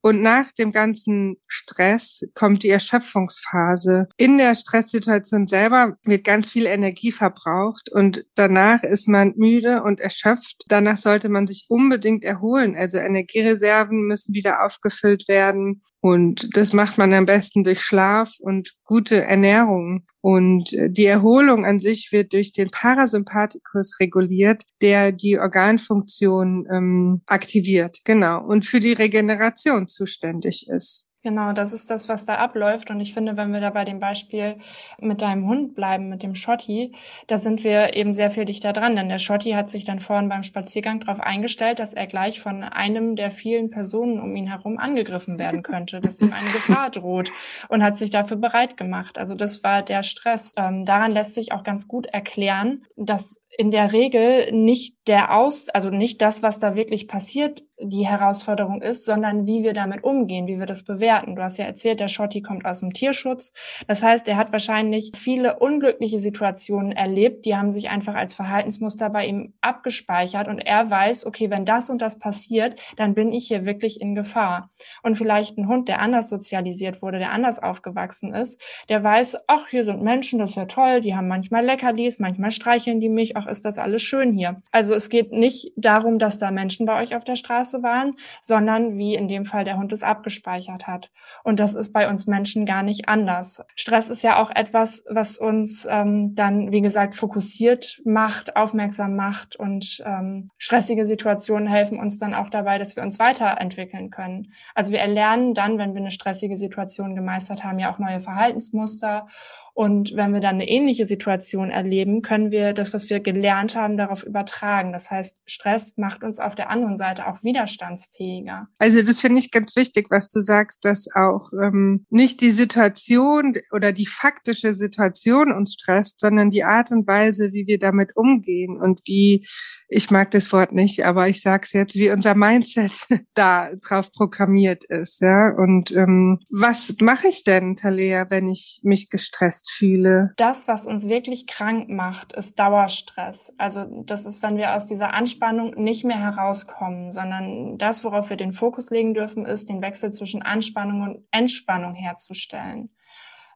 Und 0.00 0.22
nach 0.22 0.50
dem 0.52 0.70
ganzen 0.70 1.36
Stress 1.46 2.24
kommt 2.34 2.62
die 2.62 2.70
Erschöpfungsphase. 2.70 4.08
In 4.16 4.38
der 4.38 4.54
Stresssituation 4.54 5.46
selber 5.46 5.96
wird 6.04 6.24
ganz 6.24 6.48
viel 6.48 6.66
Energie 6.66 7.12
verbraucht 7.12 7.90
und 7.90 8.24
danach 8.34 8.82
ist 8.82 9.08
man 9.08 9.34
müde 9.36 9.82
und 9.82 10.00
erschöpft. 10.00 10.64
Danach 10.68 10.96
sollte 10.96 11.28
man 11.28 11.46
sich 11.46 11.66
unbedingt 11.68 12.24
erholen. 12.24 12.76
Also 12.76 12.98
Energiereserven 12.98 14.06
müssen 14.06 14.34
wieder 14.34 14.64
aufgefüllt 14.64 15.28
werden. 15.28 15.82
Und 16.00 16.48
das 16.56 16.72
macht 16.72 16.98
man 16.98 17.14
am 17.14 17.26
besten 17.26 17.62
durch 17.62 17.80
Schlaf 17.80 18.34
und 18.40 18.72
gute 18.84 19.22
Ernährung. 19.22 20.04
Und 20.20 20.70
die 20.72 21.04
Erholung 21.04 21.64
an 21.64 21.80
sich 21.80 22.10
wird 22.12 22.32
durch 22.32 22.52
den 22.52 22.70
Parasympathikus 22.70 23.98
reguliert, 23.98 24.64
der 24.80 25.10
die 25.10 25.38
Organfunktion 25.38 26.66
ähm, 26.72 27.22
aktiviert, 27.42 27.98
genau, 28.04 28.40
und 28.40 28.64
für 28.64 28.78
die 28.78 28.92
Regeneration 28.92 29.88
zuständig 29.88 30.68
ist. 30.68 31.08
Genau, 31.24 31.52
das 31.52 31.72
ist 31.72 31.88
das, 31.88 32.08
was 32.08 32.24
da 32.24 32.34
abläuft. 32.34 32.90
Und 32.90 32.98
ich 32.98 33.14
finde, 33.14 33.36
wenn 33.36 33.52
wir 33.52 33.60
da 33.60 33.70
bei 33.70 33.84
dem 33.84 34.00
Beispiel 34.00 34.56
mit 35.00 35.22
deinem 35.22 35.46
Hund 35.46 35.76
bleiben, 35.76 36.08
mit 36.08 36.24
dem 36.24 36.34
Schotti, 36.34 36.96
da 37.28 37.38
sind 37.38 37.62
wir 37.62 37.94
eben 37.94 38.12
sehr 38.12 38.32
viel 38.32 38.44
dichter 38.44 38.72
dran. 38.72 38.96
Denn 38.96 39.08
der 39.08 39.20
Schotti 39.20 39.52
hat 39.52 39.70
sich 39.70 39.84
dann 39.84 40.00
vorhin 40.00 40.28
beim 40.28 40.42
Spaziergang 40.42 40.98
darauf 40.98 41.20
eingestellt, 41.20 41.78
dass 41.78 41.94
er 41.94 42.08
gleich 42.08 42.40
von 42.40 42.64
einem 42.64 43.14
der 43.14 43.30
vielen 43.30 43.70
Personen 43.70 44.18
um 44.20 44.34
ihn 44.34 44.48
herum 44.48 44.78
angegriffen 44.78 45.38
werden 45.38 45.62
könnte, 45.72 46.00
dass 46.00 46.20
ihm 46.20 46.32
eine 46.32 46.50
Gefahr 46.50 46.90
droht 46.90 47.30
und 47.68 47.84
hat 47.84 47.96
sich 47.96 48.10
dafür 48.10 48.36
bereit 48.36 48.76
gemacht. 48.76 49.16
Also 49.16 49.36
das 49.36 49.62
war 49.62 49.82
der 49.82 50.02
Stress. 50.02 50.52
Ähm, 50.56 50.86
daran 50.86 51.12
lässt 51.12 51.36
sich 51.36 51.52
auch 51.52 51.62
ganz 51.62 51.86
gut 51.86 52.06
erklären, 52.06 52.82
dass 52.96 53.41
in 53.58 53.70
der 53.70 53.92
Regel 53.92 54.50
nicht 54.52 54.96
der 55.06 55.36
Aus, 55.36 55.68
also 55.68 55.90
nicht 55.90 56.22
das, 56.22 56.42
was 56.42 56.58
da 56.58 56.74
wirklich 56.74 57.08
passiert, 57.08 57.62
die 57.84 58.06
Herausforderung 58.06 58.80
ist, 58.80 59.04
sondern 59.04 59.46
wie 59.46 59.64
wir 59.64 59.74
damit 59.74 60.04
umgehen, 60.04 60.46
wie 60.46 60.58
wir 60.58 60.66
das 60.66 60.84
bewerten. 60.84 61.34
Du 61.34 61.42
hast 61.42 61.58
ja 61.58 61.64
erzählt, 61.64 62.00
der 62.00 62.08
Schotti 62.08 62.40
kommt 62.40 62.64
aus 62.64 62.80
dem 62.80 62.92
Tierschutz. 62.92 63.52
Das 63.88 64.02
heißt, 64.02 64.28
er 64.28 64.36
hat 64.36 64.52
wahrscheinlich 64.52 65.12
viele 65.16 65.58
unglückliche 65.58 66.20
Situationen 66.20 66.92
erlebt, 66.92 67.44
die 67.44 67.56
haben 67.56 67.70
sich 67.70 67.90
einfach 67.90 68.14
als 68.14 68.34
Verhaltensmuster 68.34 69.10
bei 69.10 69.26
ihm 69.26 69.54
abgespeichert 69.60 70.46
und 70.48 70.60
er 70.60 70.88
weiß, 70.88 71.26
okay, 71.26 71.50
wenn 71.50 71.64
das 71.64 71.90
und 71.90 72.00
das 72.00 72.18
passiert, 72.18 72.78
dann 72.96 73.14
bin 73.14 73.32
ich 73.32 73.48
hier 73.48 73.64
wirklich 73.64 74.00
in 74.00 74.14
Gefahr. 74.14 74.70
Und 75.02 75.16
vielleicht 75.16 75.58
ein 75.58 75.66
Hund, 75.66 75.88
der 75.88 76.00
anders 76.00 76.28
sozialisiert 76.28 77.02
wurde, 77.02 77.18
der 77.18 77.32
anders 77.32 77.60
aufgewachsen 77.60 78.34
ist, 78.34 78.60
der 78.88 79.02
weiß, 79.02 79.38
ach, 79.48 79.68
hier 79.68 79.84
sind 79.84 80.02
Menschen, 80.02 80.38
das 80.38 80.50
ist 80.50 80.56
ja 80.56 80.66
toll, 80.66 81.00
die 81.00 81.16
haben 81.16 81.26
manchmal 81.26 81.64
Leckerlis, 81.64 82.20
manchmal 82.20 82.52
streicheln 82.52 83.00
die 83.00 83.08
mich, 83.08 83.36
ach, 83.42 83.50
ist 83.50 83.64
das 83.64 83.78
alles 83.78 84.02
schön 84.02 84.32
hier. 84.32 84.62
Also 84.70 84.94
es 84.94 85.08
geht 85.08 85.32
nicht 85.32 85.72
darum, 85.76 86.18
dass 86.18 86.38
da 86.38 86.50
Menschen 86.50 86.86
bei 86.86 87.00
euch 87.02 87.14
auf 87.14 87.24
der 87.24 87.36
Straße 87.36 87.82
waren, 87.82 88.14
sondern 88.40 88.98
wie 88.98 89.14
in 89.14 89.28
dem 89.28 89.44
Fall 89.44 89.64
der 89.64 89.78
Hund 89.78 89.92
es 89.92 90.02
abgespeichert 90.02 90.86
hat. 90.86 91.10
Und 91.44 91.60
das 91.60 91.74
ist 91.74 91.92
bei 91.92 92.08
uns 92.08 92.26
Menschen 92.26 92.66
gar 92.66 92.82
nicht 92.82 93.08
anders. 93.08 93.62
Stress 93.74 94.08
ist 94.08 94.22
ja 94.22 94.42
auch 94.42 94.50
etwas, 94.50 95.04
was 95.08 95.38
uns 95.38 95.86
ähm, 95.90 96.34
dann, 96.34 96.72
wie 96.72 96.80
gesagt, 96.80 97.14
fokussiert 97.14 98.00
macht, 98.04 98.56
aufmerksam 98.56 99.16
macht 99.16 99.56
und 99.56 100.02
ähm, 100.06 100.50
stressige 100.58 101.06
Situationen 101.06 101.68
helfen 101.68 101.98
uns 101.98 102.18
dann 102.18 102.34
auch 102.34 102.50
dabei, 102.50 102.78
dass 102.78 102.96
wir 102.96 103.02
uns 103.02 103.18
weiterentwickeln 103.18 104.10
können. 104.10 104.52
Also 104.74 104.92
wir 104.92 105.00
erlernen 105.00 105.54
dann, 105.54 105.78
wenn 105.78 105.94
wir 105.94 106.00
eine 106.00 106.10
stressige 106.10 106.56
Situation 106.56 107.14
gemeistert 107.14 107.64
haben, 107.64 107.78
ja 107.78 107.92
auch 107.92 107.98
neue 107.98 108.20
Verhaltensmuster 108.20 109.26
Und 109.74 110.12
wenn 110.14 110.32
wir 110.32 110.40
dann 110.40 110.56
eine 110.56 110.68
ähnliche 110.68 111.06
Situation 111.06 111.70
erleben, 111.70 112.20
können 112.20 112.50
wir 112.50 112.74
das, 112.74 112.92
was 112.92 113.08
wir 113.08 113.20
gelernt 113.20 113.74
haben, 113.74 113.96
darauf 113.96 114.22
übertragen. 114.22 114.92
Das 114.92 115.10
heißt, 115.10 115.40
Stress 115.46 115.94
macht 115.96 116.22
uns 116.22 116.38
auf 116.38 116.54
der 116.54 116.68
anderen 116.68 116.98
Seite 116.98 117.26
auch 117.26 117.42
widerstandsfähiger. 117.42 118.68
Also 118.78 119.02
das 119.02 119.20
finde 119.20 119.38
ich 119.38 119.50
ganz 119.50 119.74
wichtig, 119.74 120.08
was 120.10 120.28
du 120.28 120.40
sagst, 120.40 120.84
dass 120.84 121.06
auch 121.14 121.52
ähm, 121.62 122.04
nicht 122.10 122.42
die 122.42 122.50
Situation 122.50 123.54
oder 123.72 123.92
die 123.92 124.06
faktische 124.06 124.74
Situation 124.74 125.52
uns 125.52 125.72
stresst, 125.72 126.20
sondern 126.20 126.50
die 126.50 126.64
Art 126.64 126.92
und 126.92 127.06
Weise, 127.06 127.52
wie 127.52 127.66
wir 127.66 127.78
damit 127.78 128.14
umgehen 128.14 128.78
und 128.78 129.00
wie 129.06 129.46
ich 129.94 130.10
mag 130.10 130.30
das 130.30 130.52
Wort 130.52 130.72
nicht, 130.72 131.04
aber 131.04 131.28
ich 131.28 131.42
sage 131.42 131.64
es 131.64 131.72
jetzt, 131.72 131.94
wie 131.96 132.10
unser 132.10 132.34
Mindset 132.34 132.92
da 133.34 133.70
drauf 133.86 134.10
programmiert 134.10 134.84
ist. 134.84 135.20
Ja? 135.20 135.50
Und 135.50 135.92
ähm, 135.92 136.40
was 136.50 136.96
mache 137.00 137.28
ich 137.28 137.44
denn, 137.44 137.76
Talea, 137.76 138.30
wenn 138.30 138.48
ich 138.48 138.80
mich 138.82 139.10
gestresst 139.10 139.61
fühle? 139.70 140.32
Das, 140.36 140.68
was 140.68 140.86
uns 140.86 141.08
wirklich 141.08 141.46
krank 141.46 141.88
macht, 141.88 142.32
ist 142.32 142.58
Dauerstress. 142.58 143.54
Also 143.58 143.84
das 144.04 144.26
ist, 144.26 144.42
wenn 144.42 144.56
wir 144.56 144.74
aus 144.74 144.86
dieser 144.86 145.14
Anspannung 145.14 145.74
nicht 145.76 146.04
mehr 146.04 146.18
herauskommen, 146.18 147.12
sondern 147.12 147.78
das, 147.78 148.04
worauf 148.04 148.30
wir 148.30 148.36
den 148.36 148.52
Fokus 148.52 148.90
legen 148.90 149.14
dürfen, 149.14 149.46
ist, 149.46 149.68
den 149.68 149.82
Wechsel 149.82 150.12
zwischen 150.12 150.42
Anspannung 150.42 151.02
und 151.02 151.26
Entspannung 151.30 151.94
herzustellen. 151.94 152.90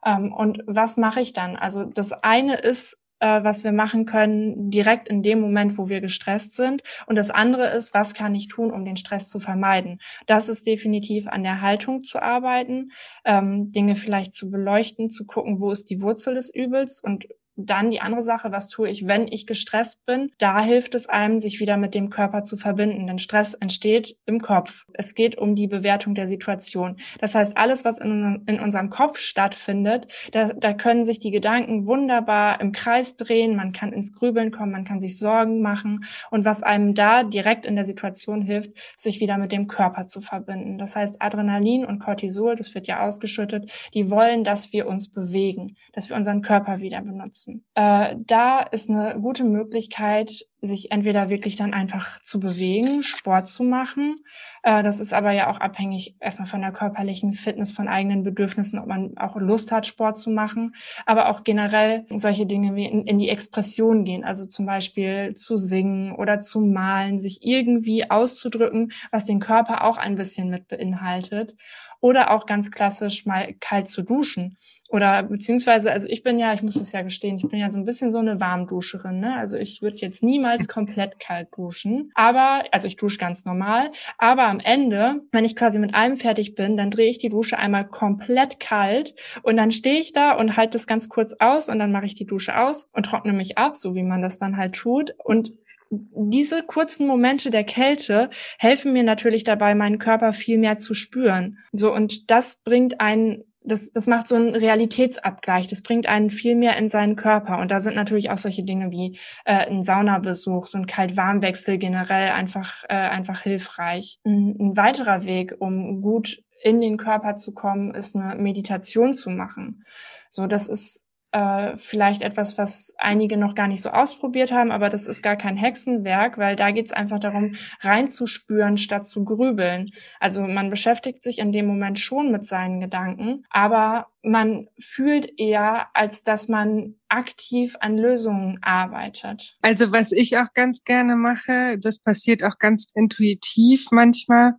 Ähm, 0.05 0.33
und 0.33 0.63
was 0.67 0.97
mache 0.97 1.21
ich 1.21 1.33
dann? 1.33 1.57
Also 1.57 1.85
das 1.85 2.13
eine 2.13 2.57
ist, 2.57 2.99
äh, 3.21 3.43
was 3.43 3.65
wir 3.65 3.73
machen 3.73 4.07
können, 4.07 4.71
direkt 4.71 5.09
in 5.09 5.23
dem 5.23 5.41
Moment, 5.41 5.79
wo 5.79 5.89
wir 5.89 6.01
gestresst 6.01 6.55
sind. 6.55 6.83
Und 7.07 7.17
das 7.17 7.31
andere 7.31 7.69
ist, 7.71 7.95
was 7.95 8.15
kann 8.15 8.35
ich 8.35 8.49
tun, 8.49 8.71
um 8.71 8.85
den 8.85 8.97
Stress 8.97 9.29
zu 9.29 9.41
vermeiden? 9.41 10.01
Das 10.27 10.49
ist 10.49 10.67
definitiv 10.67 11.27
an 11.27 11.43
der 11.43 11.61
Haltung 11.61 12.03
zu 12.03 12.21
arbeiten, 12.21 12.91
ähm, 13.25 13.73
Dinge 13.73 13.97
vielleicht 13.97 14.35
zu 14.35 14.51
beleuchten, 14.51 15.11
zu 15.11 15.27
gucken, 15.27 15.61
wo 15.61 15.71
ist 15.71 15.91
die 15.91 16.03
Wurzel 16.03 16.35
des 16.35 16.55
Übels 16.55 17.01
und 17.01 17.27
dann 17.57 17.91
die 17.91 18.01
andere 18.01 18.23
Sache, 18.23 18.53
was 18.53 18.69
tue 18.69 18.89
ich, 18.89 19.07
wenn 19.07 19.27
ich 19.29 19.47
gestresst 19.47 20.05
bin? 20.05 20.31
Da 20.39 20.61
hilft 20.63 20.95
es 20.95 21.09
einem, 21.09 21.41
sich 21.41 21.59
wieder 21.59 21.77
mit 21.77 21.95
dem 21.95 22.11
Körper 22.11 22.45
zu 22.45 22.57
verbinden, 22.57 23.07
denn 23.07 23.19
Stress 23.19 23.55
entsteht 23.55 24.17
im 24.27 24.41
Kopf. 24.41 24.85
Es 24.93 25.15
geht 25.15 25.39
um 25.39 25.57
die 25.57 25.67
Bewertung 25.67 26.15
der 26.15 26.27
Situation. 26.27 26.97
Das 27.19 27.35
heißt, 27.35 27.57
alles, 27.57 27.85
was 27.85 27.99
in, 27.99 28.43
in 28.47 28.61
unserem 28.61 28.91
Kopf 28.91 29.19
stattfindet, 29.19 30.13
da, 30.33 30.53
da 30.53 30.75
können 30.75 31.05
sich 31.05 31.19
die 31.19 31.31
Gedanken 31.31 31.87
wunderbar 31.87 32.61
im 32.61 32.73
Kreis 32.73 33.17
drehen, 33.17 33.57
man 33.57 33.73
kann 33.73 33.93
ins 33.93 34.13
Grübeln 34.13 34.51
kommen, 34.51 34.73
man 34.73 34.85
kann 34.85 35.01
sich 35.01 35.19
Sorgen 35.19 35.63
machen 35.63 36.05
und 36.31 36.45
was 36.45 36.63
einem 36.63 36.95
da 36.95 37.23
direkt 37.23 37.65
in 37.65 37.77
der 37.77 37.87
Situation 37.87 38.43
hilft, 38.43 38.73
sich 38.97 39.21
wieder 39.21 39.39
mit 39.39 39.53
dem 39.53 39.67
Körper 39.67 40.05
zu 40.05 40.21
verbinden. 40.21 40.77
Das 40.77 40.95
heißt, 40.95 41.23
Adrenalin 41.23 41.87
und 41.87 42.01
Cortisol, 42.01 42.55
das 42.55 42.75
wird 42.75 42.87
ja 42.87 43.01
ausgeschüttet, 43.01 43.73
die 43.95 44.11
wollen, 44.11 44.45
dass 44.45 44.73
wir 44.73 44.87
uns 44.87 45.09
bewegen, 45.09 45.77
dass 45.93 46.11
wir 46.11 46.17
unseren 46.17 46.43
Körper 46.43 46.81
wieder 46.81 47.01
benutzen 47.01 47.46
nutzen. 47.47 47.65
Äh, 47.75 48.17
da 48.27 48.61
ist 48.61 48.91
eine 48.91 49.19
gute 49.21 49.45
Möglichkeit, 49.45 50.45
sich 50.61 50.91
entweder 50.91 51.29
wirklich 51.29 51.57
dann 51.57 51.75
einfach 51.75 52.21
zu 52.23 52.41
bewegen, 52.41 53.03
Sport 53.03 53.49
zu 53.49 53.63
machen. 53.63 54.17
Äh, 54.63 54.83
das 54.83 55.01
ist 55.01 55.13
aber 55.13 55.33
ja 55.33 55.51
auch 55.51 55.61
abhängig 55.61 56.17
erstmal 56.21 56.49
von 56.49 56.63
der 56.63 56.73
körperlichen 56.73 57.35
Fitness, 57.35 57.73
von 57.73 57.89
eigenen 57.89 58.25
Bedürfnissen, 58.25 58.79
ob 58.79 58.87
man 58.87 59.17
auch 59.17 59.37
Lust 59.37 59.71
hat, 59.71 59.87
Sport 59.87 60.19
zu 60.19 60.31
machen. 60.31 60.75
Aber 61.05 61.29
auch 61.29 61.45
generell 61.45 62.07
solche 62.11 62.47
Dinge 62.47 62.75
wie 62.75 62.87
in, 62.87 63.07
in 63.07 63.19
die 63.19 63.29
Expression 63.29 64.05
gehen, 64.05 64.25
also 64.25 64.47
zum 64.47 64.67
Beispiel 64.67 65.35
zu 65.35 65.57
singen 65.57 66.15
oder 66.15 66.41
zu 66.41 66.61
malen, 66.61 67.19
sich 67.19 67.39
irgendwie 67.43 68.11
auszudrücken, 68.11 68.93
was 69.11 69.25
den 69.25 69.41
Körper 69.41 69.85
auch 69.85 69.97
ein 69.97 70.17
bisschen 70.17 70.51
mit 70.51 70.69
beinhaltet. 70.69 71.55
Oder 72.01 72.31
auch 72.31 72.47
ganz 72.47 72.71
klassisch 72.71 73.25
mal 73.25 73.55
kalt 73.59 73.89
zu 73.89 74.03
duschen. 74.03 74.59
Oder 74.89 75.23
beziehungsweise, 75.25 75.91
also 75.91 76.07
ich 76.09 76.23
bin 76.23 76.39
ja, 76.39 76.55
ich 76.55 76.63
muss 76.63 76.77
es 76.77 76.93
ja 76.93 77.03
gestehen, 77.03 77.37
ich 77.37 77.49
bin 77.49 77.59
ja 77.59 77.71
so 77.71 77.79
ein 77.79 77.85
bisschen 77.85 78.13
so 78.13 78.19
eine 78.19 78.41
Warmduscherin. 78.41 79.21
Ne? 79.21 79.35
Also 79.35 79.57
ich 79.57 79.83
würde 79.83 79.97
jetzt 79.99 80.23
niemals 80.23 80.69
komplett 80.69 81.19
kalt 81.19 81.49
duschen. 81.57 82.11
Aber, 82.15 82.65
also 82.73 82.87
ich 82.87 82.97
dusche 82.97 83.19
ganz 83.19 83.45
normal. 83.45 83.91
Aber 84.19 84.47
am 84.47 84.61
Ende, 84.61 85.23
wenn 85.33 85.45
ich 85.45 85.57
quasi 85.57 85.79
mit 85.79 85.95
allem 85.95 86.17
fertig 86.17 86.55
bin, 86.55 86.77
dann 86.77 86.91
drehe 86.91 87.11
ich 87.11 87.19
die 87.19 87.29
Dusche 87.29 87.59
einmal 87.59 87.87
komplett 87.87 88.61
kalt 88.61 89.15
und 89.43 89.57
dann 89.57 89.73
stehe 89.73 89.99
ich 89.99 90.13
da 90.13 90.33
und 90.33 90.57
halte 90.57 90.73
das 90.73 90.87
ganz 90.87 91.09
kurz 91.09 91.35
aus 91.39 91.69
und 91.69 91.79
dann 91.79 91.93
mache 91.93 92.07
ich 92.07 92.15
die 92.15 92.27
Dusche 92.27 92.59
aus 92.59 92.89
und 92.93 93.07
trockne 93.07 93.33
mich 93.33 93.59
ab, 93.59 93.77
so 93.77 93.95
wie 93.95 94.03
man 94.03 94.23
das 94.23 94.39
dann 94.39 94.57
halt 94.57 94.75
tut. 94.75 95.15
Und 95.25 95.53
diese 95.91 96.63
kurzen 96.63 97.07
Momente 97.07 97.51
der 97.51 97.65
Kälte 97.65 98.31
helfen 98.59 98.93
mir 98.93 99.03
natürlich 99.03 99.45
dabei, 99.45 99.75
meinen 99.75 99.99
Körper 99.99 100.33
viel 100.33 100.59
mehr 100.59 100.77
zu 100.77 100.95
spüren. 100.95 101.59
So, 101.73 101.95
und 101.95 102.31
das 102.31 102.63
bringt 102.65 103.01
einen 103.01 103.45
das, 103.67 103.93
das 103.93 104.07
macht 104.07 104.29
so 104.29 104.37
einen 104.37 104.55
Realitätsabgleich. 104.55 105.67
Das 105.67 105.83
bringt 105.83 106.07
einen 106.07 106.31
viel 106.31 106.55
mehr 106.55 106.77
in 106.77 106.89
seinen 106.89 107.17
Körper. 107.17 107.59
Und 107.59 107.71
da 107.71 107.81
sind 107.81 107.97
natürlich 107.97 108.31
auch 108.31 108.39
solche 108.39 108.65
Dinge 108.65 108.91
wie 108.91 109.19
äh, 109.45 109.67
ein 109.67 109.83
Saunabesuch, 109.83 110.67
so 110.67 110.79
ein 110.79 110.87
Kalt-Warm-Wechsel 110.87 111.79
generell 111.79 112.31
einfach, 112.31 112.85
äh, 112.89 112.95
einfach 112.95 113.41
hilfreich. 113.43 114.19
Ein, 114.25 114.57
ein 114.59 114.77
weiterer 114.77 115.25
Weg, 115.25 115.57
um 115.59 116.01
gut 116.01 116.43
in 116.63 116.81
den 116.81 116.97
Körper 116.97 117.37
zu 117.37 117.53
kommen, 117.53 117.95
ist 117.95 118.17
eine 118.17 118.41
Meditation 118.41 119.15
zu 119.15 119.31
machen. 119.31 119.85
So, 120.31 120.47
das 120.47 120.69
ist 120.69 121.06
äh, 121.33 121.77
vielleicht 121.77 122.23
etwas, 122.23 122.57
was 122.57 122.95
einige 122.99 123.37
noch 123.37 123.55
gar 123.55 123.69
nicht 123.69 123.83
so 123.83 123.91
ausprobiert 123.91 124.53
haben, 124.53 124.71
aber 124.71 124.89
das 124.89 125.07
ist 125.07 125.23
gar 125.23 125.37
kein 125.37 125.57
Hexenwerk, 125.57 126.39
weil 126.39 126.57
da 126.57 126.71
geht 126.71 126.87
es 126.87 126.93
einfach 126.93 127.19
darum, 127.19 127.57
reinzuspüren 127.81 128.79
statt 128.79 129.07
zu 129.07 129.25
grübeln. 129.25 129.91
Also 130.21 130.43
man 130.43 130.71
beschäftigt 130.71 131.23
sich 131.23 131.39
in 131.39 131.53
dem 131.53 131.67
Moment 131.67 131.99
schon 131.99 132.33
mit 132.33 132.45
seinen 132.45 132.81
Gedanken, 132.81 133.45
aber 133.51 134.07
man 134.23 134.69
fühlt 134.79 135.39
eher, 135.39 135.89
als 135.95 136.25
dass 136.25 136.49
man 136.49 136.95
aktiv 137.09 137.77
an 137.81 137.97
Lösungen 137.97 138.59
arbeitet. 138.63 139.57
Also 139.63 139.93
was 139.93 140.13
ich 140.13 140.37
auch 140.39 140.53
ganz 140.55 140.85
gerne 140.85 141.17
mache, 141.17 141.79
das 141.81 142.01
passiert 142.01 142.43
auch 142.43 142.59
ganz 142.59 142.91
intuitiv 142.95 143.87
manchmal, 143.91 144.55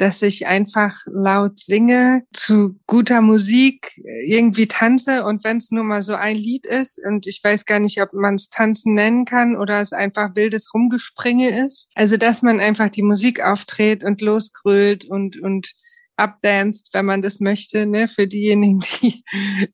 dass 0.00 0.22
ich 0.22 0.46
einfach 0.46 0.96
laut 1.06 1.58
singe, 1.58 2.22
zu 2.32 2.78
guter 2.86 3.20
Musik 3.20 4.00
irgendwie 4.26 4.66
tanze 4.66 5.24
und 5.24 5.44
wenn 5.44 5.58
es 5.58 5.70
nur 5.70 5.84
mal 5.84 6.02
so 6.02 6.14
ein 6.14 6.36
Lied 6.36 6.66
ist 6.66 7.00
und 7.04 7.26
ich 7.26 7.40
weiß 7.42 7.66
gar 7.66 7.78
nicht, 7.78 8.00
ob 8.00 8.12
man 8.12 8.36
es 8.36 8.48
tanzen 8.48 8.94
nennen 8.94 9.24
kann 9.24 9.56
oder 9.56 9.80
es 9.80 9.92
einfach 9.92 10.34
wildes 10.34 10.72
Rumgespringe 10.72 11.64
ist. 11.64 11.90
Also 11.94 12.16
dass 12.16 12.42
man 12.42 12.60
einfach 12.60 12.88
die 12.88 13.02
Musik 13.02 13.42
auftritt 13.42 14.04
und 14.04 14.20
losgrölt 14.20 15.04
und 15.04 15.40
und 15.40 15.72
abdanzt, 16.16 16.90
wenn 16.92 17.06
man 17.06 17.22
das 17.22 17.40
möchte, 17.40 17.86
ne, 17.86 18.06
für 18.06 18.26
diejenigen, 18.26 18.80
die 19.02 19.24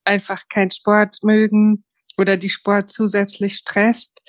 einfach 0.04 0.44
keinen 0.48 0.70
Sport 0.70 1.18
mögen 1.22 1.84
oder 2.18 2.36
die 2.36 2.50
Sport 2.50 2.90
zusätzlich 2.90 3.56
stresst. 3.56 4.22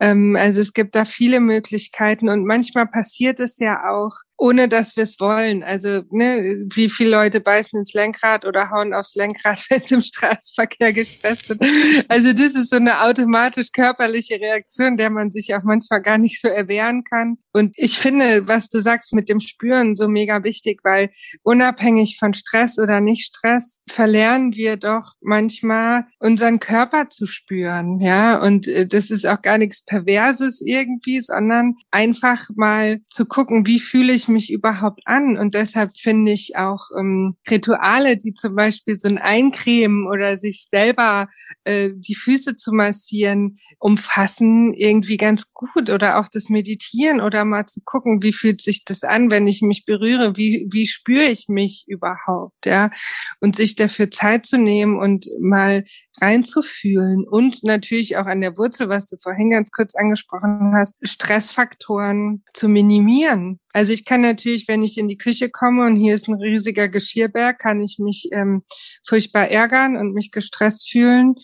Ähm, 0.00 0.36
also 0.36 0.60
es 0.60 0.72
gibt 0.72 0.94
da 0.94 1.04
viele 1.04 1.40
Möglichkeiten 1.40 2.28
und 2.28 2.46
manchmal 2.46 2.86
passiert 2.86 3.40
es 3.40 3.58
ja 3.58 3.90
auch, 3.90 4.12
ohne 4.36 4.68
dass 4.68 4.96
wir 4.96 5.04
es 5.04 5.20
wollen. 5.20 5.62
Also 5.62 6.02
ne, 6.10 6.66
wie 6.74 6.88
viele 6.88 7.10
Leute 7.10 7.40
beißen 7.40 7.78
ins 7.78 7.92
Lenkrad 7.92 8.44
oder 8.44 8.70
hauen 8.70 8.92
aufs 8.92 9.14
Lenkrad, 9.14 9.64
wenn 9.70 9.84
sie 9.84 9.94
im 9.94 10.02
Straßenverkehr 10.02 10.92
gestresst 10.92 11.48
sind. 11.48 11.64
Also 12.08 12.32
das 12.32 12.54
ist 12.54 12.70
so 12.70 12.76
eine 12.76 13.02
automatisch 13.02 13.70
körperliche 13.72 14.40
Reaktion, 14.40 14.96
der 14.96 15.10
man 15.10 15.30
sich 15.30 15.54
auch 15.54 15.62
manchmal 15.62 16.02
gar 16.02 16.18
nicht 16.18 16.40
so 16.40 16.48
erwehren 16.48 17.04
kann. 17.04 17.38
Und 17.52 17.74
ich 17.76 17.98
finde, 17.98 18.48
was 18.48 18.68
du 18.68 18.80
sagst 18.80 19.12
mit 19.12 19.28
dem 19.28 19.40
Spüren 19.40 19.94
so 19.94 20.08
mega 20.08 20.42
wichtig, 20.42 20.80
weil 20.82 21.10
unabhängig 21.42 22.16
von 22.18 22.34
Stress 22.34 22.78
oder 22.78 23.00
nicht 23.00 23.26
Stress 23.26 23.82
verlernen 23.88 24.54
wir 24.54 24.76
doch 24.76 25.12
manchmal 25.20 26.06
unseren 26.18 26.60
Körper 26.60 27.10
zu 27.10 27.26
spüren, 27.32 28.00
ja. 28.00 28.40
Und 28.40 28.68
äh, 28.68 28.86
das 28.86 29.10
ist 29.10 29.26
auch 29.26 29.42
gar 29.42 29.58
nichts 29.58 29.84
Perverses 29.84 30.60
irgendwie, 30.64 31.20
sondern 31.20 31.74
einfach 31.90 32.48
mal 32.54 33.00
zu 33.08 33.26
gucken, 33.26 33.66
wie 33.66 33.80
fühle 33.80 34.12
ich 34.12 34.28
mich 34.28 34.52
überhaupt 34.52 35.00
an? 35.04 35.38
Und 35.38 35.54
deshalb 35.54 35.98
finde 35.98 36.32
ich 36.32 36.56
auch 36.56 36.90
ähm, 36.98 37.36
Rituale, 37.50 38.16
die 38.16 38.34
zum 38.34 38.54
Beispiel 38.54 38.98
so 38.98 39.08
ein 39.08 39.18
Eincremen 39.18 40.06
oder 40.06 40.36
sich 40.36 40.68
selber 40.68 41.28
äh, 41.64 41.90
die 41.94 42.14
Füße 42.14 42.56
zu 42.56 42.72
massieren, 42.72 43.54
umfassen, 43.78 44.74
irgendwie 44.74 45.16
ganz 45.16 45.52
gut. 45.52 45.90
Oder 45.90 46.18
auch 46.18 46.28
das 46.32 46.48
Meditieren 46.48 47.20
oder 47.20 47.44
mal 47.44 47.66
zu 47.66 47.80
gucken, 47.84 48.22
wie 48.22 48.32
fühlt 48.32 48.60
sich 48.60 48.84
das 48.84 49.02
an, 49.02 49.30
wenn 49.30 49.46
ich 49.46 49.62
mich 49.62 49.84
berühre? 49.84 50.36
Wie, 50.36 50.68
wie 50.70 50.86
spüre 50.86 51.26
ich 51.26 51.48
mich 51.48 51.84
überhaupt? 51.86 52.66
Ja. 52.66 52.90
Und 53.40 53.56
sich 53.56 53.74
dafür 53.74 54.10
Zeit 54.10 54.46
zu 54.46 54.58
nehmen 54.58 54.98
und 54.98 55.26
mal 55.40 55.84
reinzufühlen 56.20 57.21
und 57.26 57.62
natürlich 57.64 58.16
auch 58.16 58.26
an 58.26 58.40
der 58.40 58.56
Wurzel, 58.56 58.88
was 58.88 59.06
du 59.06 59.16
vorhin 59.16 59.50
ganz 59.50 59.70
kurz 59.70 59.94
angesprochen 59.94 60.72
hast, 60.74 60.96
Stressfaktoren 61.02 62.44
zu 62.54 62.68
minimieren. 62.68 63.60
Also 63.72 63.92
ich 63.92 64.04
kann 64.04 64.20
natürlich, 64.20 64.68
wenn 64.68 64.82
ich 64.82 64.98
in 64.98 65.08
die 65.08 65.16
Küche 65.16 65.50
komme 65.50 65.86
und 65.86 65.96
hier 65.96 66.14
ist 66.14 66.28
ein 66.28 66.34
riesiger 66.34 66.88
Geschirrberg, 66.88 67.58
kann 67.58 67.80
ich 67.80 67.98
mich 67.98 68.28
ähm, 68.32 68.62
furchtbar 69.06 69.48
ärgern 69.48 69.96
und 69.96 70.12
mich 70.12 70.30
gestresst 70.30 70.90
fühlen. 70.90 71.34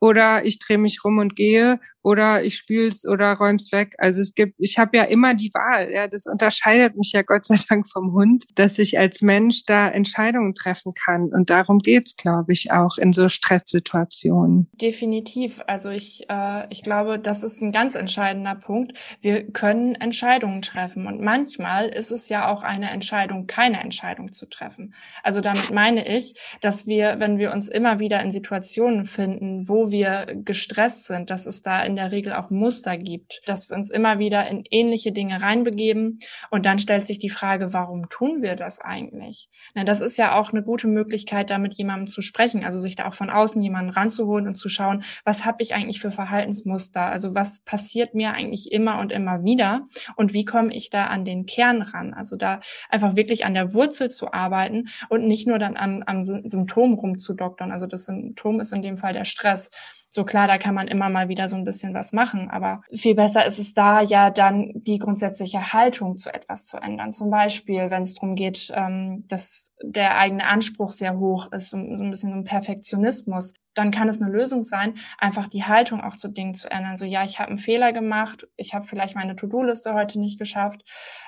Oder 0.00 0.44
ich 0.44 0.60
drehe 0.60 0.78
mich 0.78 1.02
rum 1.04 1.18
und 1.18 1.34
gehe 1.34 1.80
oder 2.08 2.42
ich 2.42 2.56
spül's 2.56 3.06
oder 3.06 3.34
räum's 3.34 3.70
weg. 3.70 3.94
Also 3.98 4.22
es 4.22 4.34
gibt, 4.34 4.54
ich 4.58 4.78
habe 4.78 4.96
ja 4.96 5.04
immer 5.04 5.34
die 5.34 5.50
Wahl. 5.52 5.92
Ja, 5.92 6.08
das 6.08 6.26
unterscheidet 6.26 6.96
mich 6.96 7.12
ja 7.12 7.20
Gott 7.20 7.44
sei 7.44 7.56
Dank 7.68 7.86
vom 7.86 8.14
Hund, 8.14 8.46
dass 8.54 8.78
ich 8.78 8.98
als 8.98 9.20
Mensch 9.20 9.66
da 9.66 9.90
Entscheidungen 9.90 10.54
treffen 10.54 10.94
kann. 10.94 11.28
Und 11.34 11.50
darum 11.50 11.80
geht's, 11.80 12.16
glaube 12.16 12.54
ich, 12.54 12.72
auch 12.72 12.96
in 12.96 13.12
so 13.12 13.28
Stresssituationen. 13.28 14.70
Definitiv. 14.80 15.60
Also 15.66 15.90
ich, 15.90 16.24
äh, 16.30 16.66
ich 16.70 16.82
glaube, 16.82 17.18
das 17.18 17.42
ist 17.42 17.60
ein 17.60 17.72
ganz 17.72 17.94
entscheidender 17.94 18.54
Punkt. 18.54 18.94
Wir 19.20 19.44
können 19.44 19.94
Entscheidungen 19.94 20.62
treffen. 20.62 21.06
Und 21.06 21.20
manchmal 21.20 21.88
ist 21.88 22.10
es 22.10 22.30
ja 22.30 22.50
auch 22.50 22.62
eine 22.62 22.88
Entscheidung, 22.88 23.46
keine 23.46 23.80
Entscheidung 23.82 24.32
zu 24.32 24.46
treffen. 24.46 24.94
Also 25.22 25.42
damit 25.42 25.70
meine 25.72 26.08
ich, 26.08 26.34
dass 26.62 26.86
wir, 26.86 27.16
wenn 27.18 27.36
wir 27.36 27.52
uns 27.52 27.68
immer 27.68 27.98
wieder 27.98 28.22
in 28.22 28.30
Situationen 28.30 29.04
finden, 29.04 29.68
wo 29.68 29.90
wir 29.90 30.26
gestresst 30.46 31.04
sind, 31.04 31.28
dass 31.28 31.44
es 31.44 31.60
da 31.60 31.82
in 31.82 31.97
der 31.98 32.12
Regel 32.12 32.32
auch 32.32 32.50
Muster 32.50 32.96
gibt, 32.96 33.42
dass 33.44 33.68
wir 33.68 33.76
uns 33.76 33.90
immer 33.90 34.18
wieder 34.18 34.48
in 34.48 34.64
ähnliche 34.70 35.12
Dinge 35.12 35.42
reinbegeben. 35.42 36.20
Und 36.50 36.64
dann 36.64 36.78
stellt 36.78 37.04
sich 37.04 37.18
die 37.18 37.28
Frage, 37.28 37.72
warum 37.72 38.08
tun 38.08 38.40
wir 38.40 38.56
das 38.56 38.80
eigentlich? 38.80 39.50
Na, 39.74 39.84
das 39.84 40.00
ist 40.00 40.16
ja 40.16 40.38
auch 40.38 40.50
eine 40.50 40.62
gute 40.62 40.86
Möglichkeit, 40.86 41.50
da 41.50 41.58
mit 41.58 41.74
jemandem 41.74 42.08
zu 42.08 42.22
sprechen, 42.22 42.64
also 42.64 42.78
sich 42.78 42.96
da 42.96 43.06
auch 43.06 43.14
von 43.14 43.30
außen 43.30 43.60
jemanden 43.62 43.90
ranzuholen 43.90 44.46
und 44.46 44.54
zu 44.54 44.68
schauen, 44.68 45.02
was 45.24 45.44
habe 45.44 45.62
ich 45.62 45.74
eigentlich 45.74 46.00
für 46.00 46.12
Verhaltensmuster? 46.12 47.02
Also 47.02 47.34
was 47.34 47.60
passiert 47.60 48.14
mir 48.14 48.32
eigentlich 48.32 48.70
immer 48.72 49.00
und 49.00 49.12
immer 49.12 49.44
wieder? 49.44 49.88
Und 50.16 50.32
wie 50.32 50.44
komme 50.44 50.74
ich 50.74 50.90
da 50.90 51.08
an 51.08 51.24
den 51.24 51.46
Kern 51.46 51.82
ran? 51.82 52.14
Also 52.14 52.36
da 52.36 52.60
einfach 52.88 53.16
wirklich 53.16 53.44
an 53.44 53.54
der 53.54 53.74
Wurzel 53.74 54.10
zu 54.10 54.32
arbeiten 54.32 54.88
und 55.08 55.26
nicht 55.26 55.48
nur 55.48 55.58
dann 55.58 55.76
am, 55.76 56.02
am 56.06 56.22
Symptom 56.22 56.94
rumzudoktern. 56.94 57.72
Also 57.72 57.86
das 57.86 58.04
Symptom 58.04 58.60
ist 58.60 58.72
in 58.72 58.82
dem 58.82 58.96
Fall 58.96 59.12
der 59.12 59.24
Stress. 59.24 59.70
So 60.10 60.24
klar, 60.24 60.46
da 60.46 60.58
kann 60.58 60.74
man 60.74 60.88
immer 60.88 61.10
mal 61.10 61.28
wieder 61.28 61.48
so 61.48 61.56
ein 61.56 61.64
bisschen 61.64 61.94
was 61.94 62.12
machen, 62.12 62.48
aber 62.50 62.82
viel 62.94 63.14
besser 63.14 63.44
ist 63.44 63.58
es 63.58 63.74
da 63.74 64.00
ja 64.00 64.30
dann 64.30 64.72
die 64.74 64.98
grundsätzliche 64.98 65.72
Haltung 65.72 66.16
zu 66.16 66.32
etwas 66.32 66.66
zu 66.66 66.78
ändern. 66.78 67.12
Zum 67.12 67.30
Beispiel, 67.30 67.90
wenn 67.90 68.02
es 68.02 68.14
darum 68.14 68.34
geht, 68.34 68.72
ähm, 68.74 69.24
dass 69.28 69.74
der 69.82 70.18
eigene 70.18 70.46
Anspruch 70.46 70.90
sehr 70.90 71.18
hoch 71.18 71.52
ist, 71.52 71.70
so, 71.70 71.76
so 71.76 72.02
ein 72.02 72.10
bisschen 72.10 72.30
so 72.30 72.36
ein 72.36 72.44
Perfektionismus, 72.44 73.52
dann 73.78 73.92
kann 73.92 74.08
es 74.08 74.20
eine 74.20 74.30
Lösung 74.30 74.64
sein, 74.64 74.94
einfach 75.18 75.48
die 75.48 75.64
Haltung 75.64 76.00
auch 76.00 76.16
zu 76.16 76.28
Dingen 76.28 76.54
zu 76.54 76.70
ändern. 76.70 76.96
So, 76.96 77.04
ja, 77.04 77.24
ich 77.24 77.38
habe 77.38 77.50
einen 77.50 77.58
Fehler 77.58 77.92
gemacht, 77.92 78.46
ich 78.56 78.74
habe 78.74 78.86
vielleicht 78.86 79.14
meine 79.14 79.36
To-Do-Liste 79.36 79.94
heute 79.94 80.18
nicht 80.18 80.38
geschafft, 80.38 80.82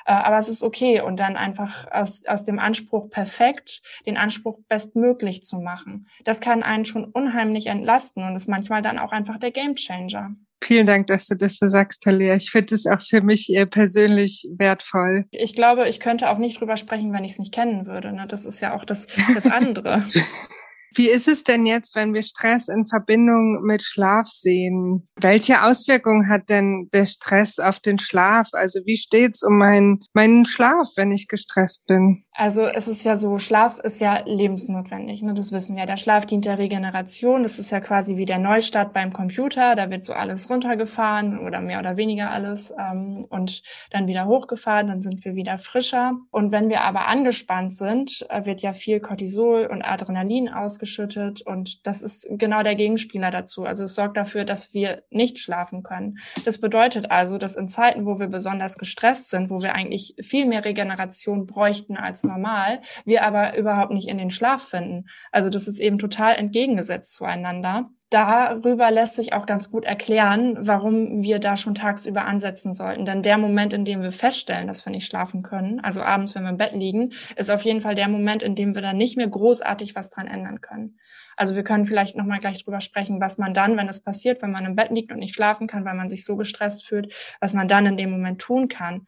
äh, 0.05 0.13
aber 0.13 0.39
es 0.39 0.49
ist 0.49 0.63
okay. 0.63 1.01
Und 1.01 1.19
dann 1.19 1.37
einfach 1.37 1.91
aus, 1.93 2.27
aus 2.27 2.45
dem 2.45 2.59
Anspruch 2.59 3.09
perfekt, 3.09 3.83
den 4.05 4.17
Anspruch 4.17 4.59
bestmöglich 4.69 5.43
zu 5.43 5.59
machen. 5.59 6.09
Das 6.25 6.41
kann 6.41 6.63
einen 6.63 6.85
schon 6.85 7.05
unheimlich 7.05 7.69
entlasten 7.69 8.25
und 8.25 8.35
ist 8.35 8.49
manchmal 8.49 8.83
dann 8.83 8.99
auch 8.99 9.13
einfach 9.13 9.39
der 9.39 9.53
Gamechanger. 9.53 10.35
Vielen 10.63 10.87
Dank, 10.87 11.07
dass 11.07 11.27
du 11.27 11.37
das 11.37 11.57
so 11.57 11.69
sagst, 11.69 12.03
Talia. 12.03 12.35
Ich 12.35 12.51
finde 12.51 12.75
es 12.75 12.87
auch 12.87 13.01
für 13.01 13.23
mich 13.23 13.57
persönlich 13.71 14.47
wertvoll. 14.59 15.25
Ich 15.31 15.55
glaube, 15.55 15.89
ich 15.89 16.01
könnte 16.01 16.29
auch 16.29 16.37
nicht 16.37 16.61
drüber 16.61 16.77
sprechen, 16.77 17.13
wenn 17.13 17.25
ich 17.25 17.33
es 17.33 17.39
nicht 17.39 17.55
kennen 17.55 17.87
würde. 17.87 18.13
Ne? 18.13 18.27
Das 18.29 18.45
ist 18.45 18.61
ja 18.61 18.75
auch 18.75 18.85
das, 18.85 19.07
das 19.35 19.47
andere. 19.47 20.05
Wie 20.95 21.09
ist 21.09 21.29
es 21.29 21.45
denn 21.45 21.67
jetzt, 21.67 21.95
wenn 21.95 22.15
wir 22.15 22.23
Stress 22.23 22.69
in 22.69 22.87
Verbindung 22.87 23.63
mit 23.63 23.83
Schlaf 23.83 24.27
sehen? 24.27 25.09
Welche 25.17 25.63
Auswirkungen 25.63 26.29
hat 26.29 26.49
denn 26.49 26.89
der 26.93 27.07
Stress 27.07 27.59
auf 27.59 27.79
den 27.79 27.99
Schlaf? 27.99 28.49
Also 28.53 28.81
wie 28.85 28.97
steht's 28.97 29.43
um 29.43 29.57
meinen, 29.57 30.03
meinen 30.13 30.45
Schlaf, 30.45 30.89
wenn 30.97 31.13
ich 31.13 31.29
gestresst 31.29 31.87
bin? 31.87 32.25
Also 32.33 32.63
es 32.63 32.89
ist 32.89 33.05
ja 33.05 33.17
so, 33.17 33.39
Schlaf 33.39 33.79
ist 33.81 34.01
ja 34.01 34.23
lebensnotwendig, 34.25 35.21
ne? 35.23 35.35
das 35.35 35.53
wissen 35.53 35.77
wir. 35.77 35.85
Der 35.85 35.99
Schlaf 35.99 36.25
dient 36.27 36.47
der 36.47 36.59
Regeneration, 36.59 37.43
das 37.43 37.59
ist 37.59 37.71
ja 37.71 37.81
quasi 37.81 38.17
wie 38.17 38.25
der 38.25 38.39
Neustart 38.39 38.95
beim 38.95 39.13
Computer, 39.13 39.77
da 39.77 39.91
wird 39.91 40.07
so 40.07 40.15
alles 40.15 40.49
runtergefahren 40.49 41.39
oder 41.39 41.61
mehr 41.61 41.81
oder 41.81 41.99
weniger 41.99 42.31
alles 42.31 42.73
ähm, 42.79 43.27
und 43.29 43.63
dann 43.91 44.07
wieder 44.07 44.27
hochgefahren, 44.27 44.87
dann 44.87 45.03
sind 45.03 45.25
wir 45.25 45.35
wieder 45.35 45.59
frischer. 45.59 46.15
Und 46.31 46.51
wenn 46.51 46.71
wir 46.71 46.81
aber 46.81 47.09
angespannt 47.09 47.75
sind, 47.75 48.27
äh, 48.31 48.47
wird 48.47 48.63
ja 48.63 48.73
viel 48.73 49.01
Cortisol 49.01 49.67
und 49.67 49.83
Adrenalin 49.83 50.49
ausgeschüttet 50.49 50.80
und 51.47 51.87
das 51.87 52.03
ist 52.03 52.27
genau 52.31 52.63
der 52.63 52.75
Gegenspieler 52.75 53.31
dazu. 53.31 53.65
Also 53.65 53.85
es 53.85 53.95
sorgt 53.95 54.17
dafür, 54.17 54.45
dass 54.45 54.73
wir 54.73 55.03
nicht 55.11 55.39
schlafen 55.39 55.83
können. 55.83 56.19
Das 56.45 56.59
bedeutet 56.59 57.11
also, 57.11 57.39
dass 57.39 57.57
in 57.57 57.69
Zeiten, 57.69 58.07
wo 58.07 58.19
wir 58.19 58.29
besonders 58.29 58.79
gestresst 58.79 59.31
sind, 59.31 59.51
wo 59.51 59.63
wir 59.63 59.75
eigentlich 59.75 60.15
viel 60.21 60.47
mehr 60.47 60.65
Regeneration 60.65 61.47
bräuchten 61.47 61.97
als 61.97 62.25
normal, 62.25 62.81
wir 63.05 63.25
aber 63.25 63.57
überhaupt 63.57 63.93
nicht 63.93 64.09
in 64.09 64.19
den 64.19 64.31
Schlaf 64.31 64.69
finden. 64.69 65.09
Also 65.33 65.51
das 65.51 65.69
ist 65.69 65.79
eben 65.79 65.99
total 65.99 66.37
entgegengesetzt 66.37 67.15
zueinander. 67.15 67.91
Darüber 68.11 68.91
lässt 68.91 69.15
sich 69.15 69.33
auch 69.35 69.47
ganz 69.47 69.71
gut 69.71 69.85
erklären, 69.85 70.57
warum 70.59 71.23
wir 71.23 71.39
da 71.39 71.57
schon 71.57 71.77
tagsüber 71.77 72.25
ansetzen 72.25 72.75
sollten. 72.75 73.05
Denn 73.05 73.23
der 73.23 73.39
Moment, 73.39 73.73
in 73.73 73.85
dem 73.85 74.03
wir 74.03 74.11
feststellen, 74.11 74.67
dass 74.67 74.85
wir 74.85 74.91
nicht 74.91 75.07
schlafen 75.07 75.45
können, 75.45 75.79
also 75.79 76.03
abends, 76.03 76.35
wenn 76.35 76.43
wir 76.43 76.51
im 76.51 76.57
Bett 76.57 76.73
liegen, 76.73 77.13
ist 77.37 77.53
auf 77.53 77.63
jeden 77.63 77.81
Fall 77.83 77.95
der 77.95 78.09
Moment, 78.09 78.43
in 78.43 78.57
dem 78.57 78.75
wir 78.75 78.83
dann 78.83 78.97
nicht 78.97 79.17
mehr 79.17 79.29
großartig 79.29 79.95
was 79.95 80.11
dran 80.11 80.27
ändern 80.27 80.61
können. 80.61 80.99
Also 81.37 81.55
wir 81.55 81.63
können 81.63 81.87
vielleicht 81.87 82.17
nochmal 82.17 82.41
gleich 82.41 82.65
drüber 82.65 82.81
sprechen, 82.81 83.21
was 83.21 83.39
man 83.39 83.55
dann, 83.55 83.77
wenn 83.77 83.89
es 83.89 84.03
passiert, 84.03 84.43
wenn 84.43 84.51
man 84.51 84.67
im 84.67 84.75
Bett 84.75 84.91
liegt 84.91 85.13
und 85.13 85.21
nicht 85.21 85.35
schlafen 85.35 85.69
kann, 85.69 85.85
weil 85.85 85.95
man 85.95 86.09
sich 86.09 86.25
so 86.25 86.37
gestresst 86.37 86.85
fühlt, 86.85 87.15
was 87.41 87.55
man 87.55 87.69
dann 87.69 87.87
in 87.87 87.97
dem 87.97 88.11
Moment 88.11 88.41
tun 88.41 88.67
kann. 88.67 89.07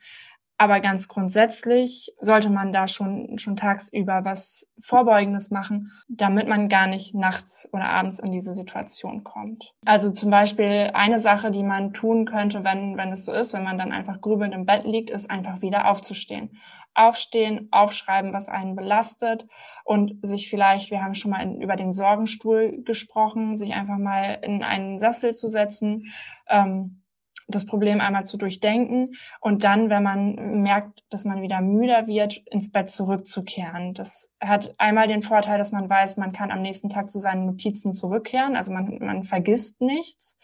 Aber 0.59 0.81
ganz 0.81 1.09
grundsätzlich 1.09 2.15
sollte 2.21 2.49
man 2.49 2.73
da 2.73 2.87
schon, 2.87 3.39
schon 3.39 3.57
tagsüber 3.57 4.25
was 4.25 4.69
Vorbeugendes 4.79 5.51
machen, 5.51 5.91
damit 6.09 6.47
man 6.47 6.69
gar 6.69 6.87
nicht 6.87 7.15
nachts 7.15 7.69
oder 7.73 7.89
abends 7.89 8.21
in 8.21 8.31
diese 8.31 8.55
Situation 8.55 9.25
kommt. 9.25 9.73
Also 9.85 10.11
zum 10.11 10.31
Beispiel 10.31 10.91
eine 10.95 11.19
Sache, 11.19 11.51
die 11.51 11.65
man 11.65 11.93
tun 11.93 12.27
könnte, 12.27 12.63
wenn, 12.63 12.97
wenn 12.97 13.13
es 13.13 13.25
so 13.25 13.33
ist, 13.33 13.53
wenn 13.53 13.65
man 13.65 13.79
dann 13.79 13.93
einfach 13.93 14.21
grübelnd 14.21 14.55
im 14.55 14.67
Bett 14.67 14.85
liegt, 14.85 15.11
ist 15.11 15.31
einfach 15.31 15.63
wieder 15.63 15.91
aufzustehen. 15.91 16.61
Aufstehen, 16.95 17.69
aufschreiben, 17.73 18.33
was 18.33 18.49
einen 18.49 18.77
belastet 18.77 19.49
und 19.85 20.25
sich 20.25 20.51
vielleicht, 20.51 20.91
wir 20.91 21.03
haben 21.03 21.15
schon 21.15 21.31
mal 21.31 21.43
in, 21.43 21.61
über 21.61 21.75
den 21.75 21.93
Sorgenstuhl 21.93 22.83
gesprochen, 22.85 23.57
sich 23.57 23.73
einfach 23.73 23.99
mal 23.99 24.39
in 24.43 24.63
einen 24.63 24.99
Sessel 24.99 25.35
zu 25.35 25.49
setzen, 25.49 26.13
ähm, 26.49 27.02
das 27.55 27.67
Problem 27.67 28.01
einmal 28.01 28.25
zu 28.25 28.37
durchdenken 28.37 29.15
und 29.41 29.65
dann, 29.65 29.91
wenn 29.91 30.03
man 30.03 30.63
merkt, 30.63 31.05
dass 31.11 31.25
man 31.25 31.43
wieder 31.43 31.61
müder 31.61 32.07
wird, 32.07 32.39
ins 32.51 32.73
Bett 32.73 32.91
zurückzukehren. 32.91 33.95
Das 33.95 34.33
hat 34.41 34.75
einmal 34.79 35.09
den 35.09 35.23
Vorteil, 35.23 35.59
dass 35.59 35.73
man 35.73 35.89
weiß, 35.89 36.17
man 36.17 36.33
kann 36.33 36.51
am 36.51 36.63
nächsten 36.63 36.89
Tag 36.89 37.11
zu 37.11 37.19
seinen 37.19 37.47
Notizen 37.47 37.93
zurückkehren, 37.93 38.57
also 38.57 38.73
man, 38.73 38.99
man 39.01 39.23
vergisst 39.23 39.81
nichts. 39.81 40.37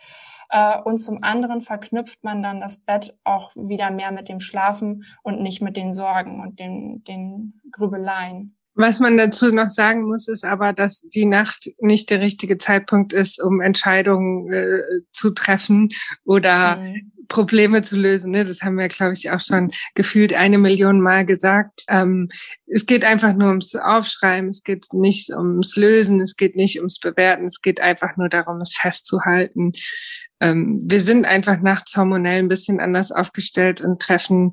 Äh, 0.51 0.81
und 0.83 0.99
zum 0.99 1.23
anderen 1.23 1.61
verknüpft 1.61 2.25
man 2.25 2.43
dann 2.43 2.61
das 2.61 2.79
Bett 2.79 3.17
auch 3.25 3.55
wieder 3.55 3.91
mehr 3.91 4.13
mit 4.13 4.29
dem 4.29 4.41
Schlafen 4.41 5.05
und 5.23 5.41
nicht 5.41 5.61
mit 5.61 5.77
den 5.77 5.93
Sorgen 5.93 6.41
und 6.41 6.59
den, 6.59 7.05
den 7.05 7.61
Grübeleien. 7.71 8.58
Was 8.81 9.01
man 9.01 9.17
dazu 9.17 9.51
noch 9.51 9.71
sagen 9.71 10.05
muss, 10.05 10.29
ist 10.29 10.45
aber, 10.45 10.73
dass 10.73 11.01
die 11.01 11.25
Nacht 11.25 11.69
nicht 11.81 12.11
der 12.11 12.21
richtige 12.21 12.59
Zeitpunkt 12.59 13.13
ist, 13.13 13.43
um 13.43 13.61
Entscheidungen 13.61 14.53
äh, 14.53 15.03
zu 15.11 15.31
treffen 15.31 15.89
oder 16.25 16.77
mhm. 16.77 17.11
Probleme 17.27 17.83
zu 17.83 17.97
lösen. 17.97 18.31
Ne? 18.31 18.45
Das 18.45 18.63
haben 18.63 18.79
wir, 18.79 18.87
glaube 18.87 19.15
ich, 19.15 19.33
auch 19.33 19.41
schon 19.41 19.73
gefühlt 19.97 20.33
eine 20.33 20.59
Million 20.59 21.01
Mal 21.01 21.27
gesagt. 21.27 21.83
Ähm, 21.89 22.29
es 22.67 22.87
geht 22.87 23.05
einfach 23.05 23.35
nur 23.35 23.49
ums 23.49 23.75
Aufschreiben, 23.75 24.51
es 24.51 24.63
geht 24.63 24.87
nicht 24.93 25.31
ums 25.31 25.75
Lösen, 25.75 26.21
es 26.21 26.37
geht 26.37 26.55
nicht 26.55 26.79
ums 26.79 27.01
Bewerten, 27.01 27.47
es 27.47 27.61
geht 27.61 27.81
einfach 27.81 28.17
nur 28.17 28.29
darum, 28.29 28.61
es 28.61 28.77
festzuhalten. 28.77 29.73
Ähm, 30.39 30.79
wir 30.85 31.01
sind 31.01 31.25
einfach 31.25 31.61
nachts 31.61 31.97
hormonell 31.97 32.39
ein 32.39 32.49
bisschen 32.49 32.79
anders 32.79 33.11
aufgestellt 33.11 33.81
und 33.81 34.01
treffen 34.01 34.53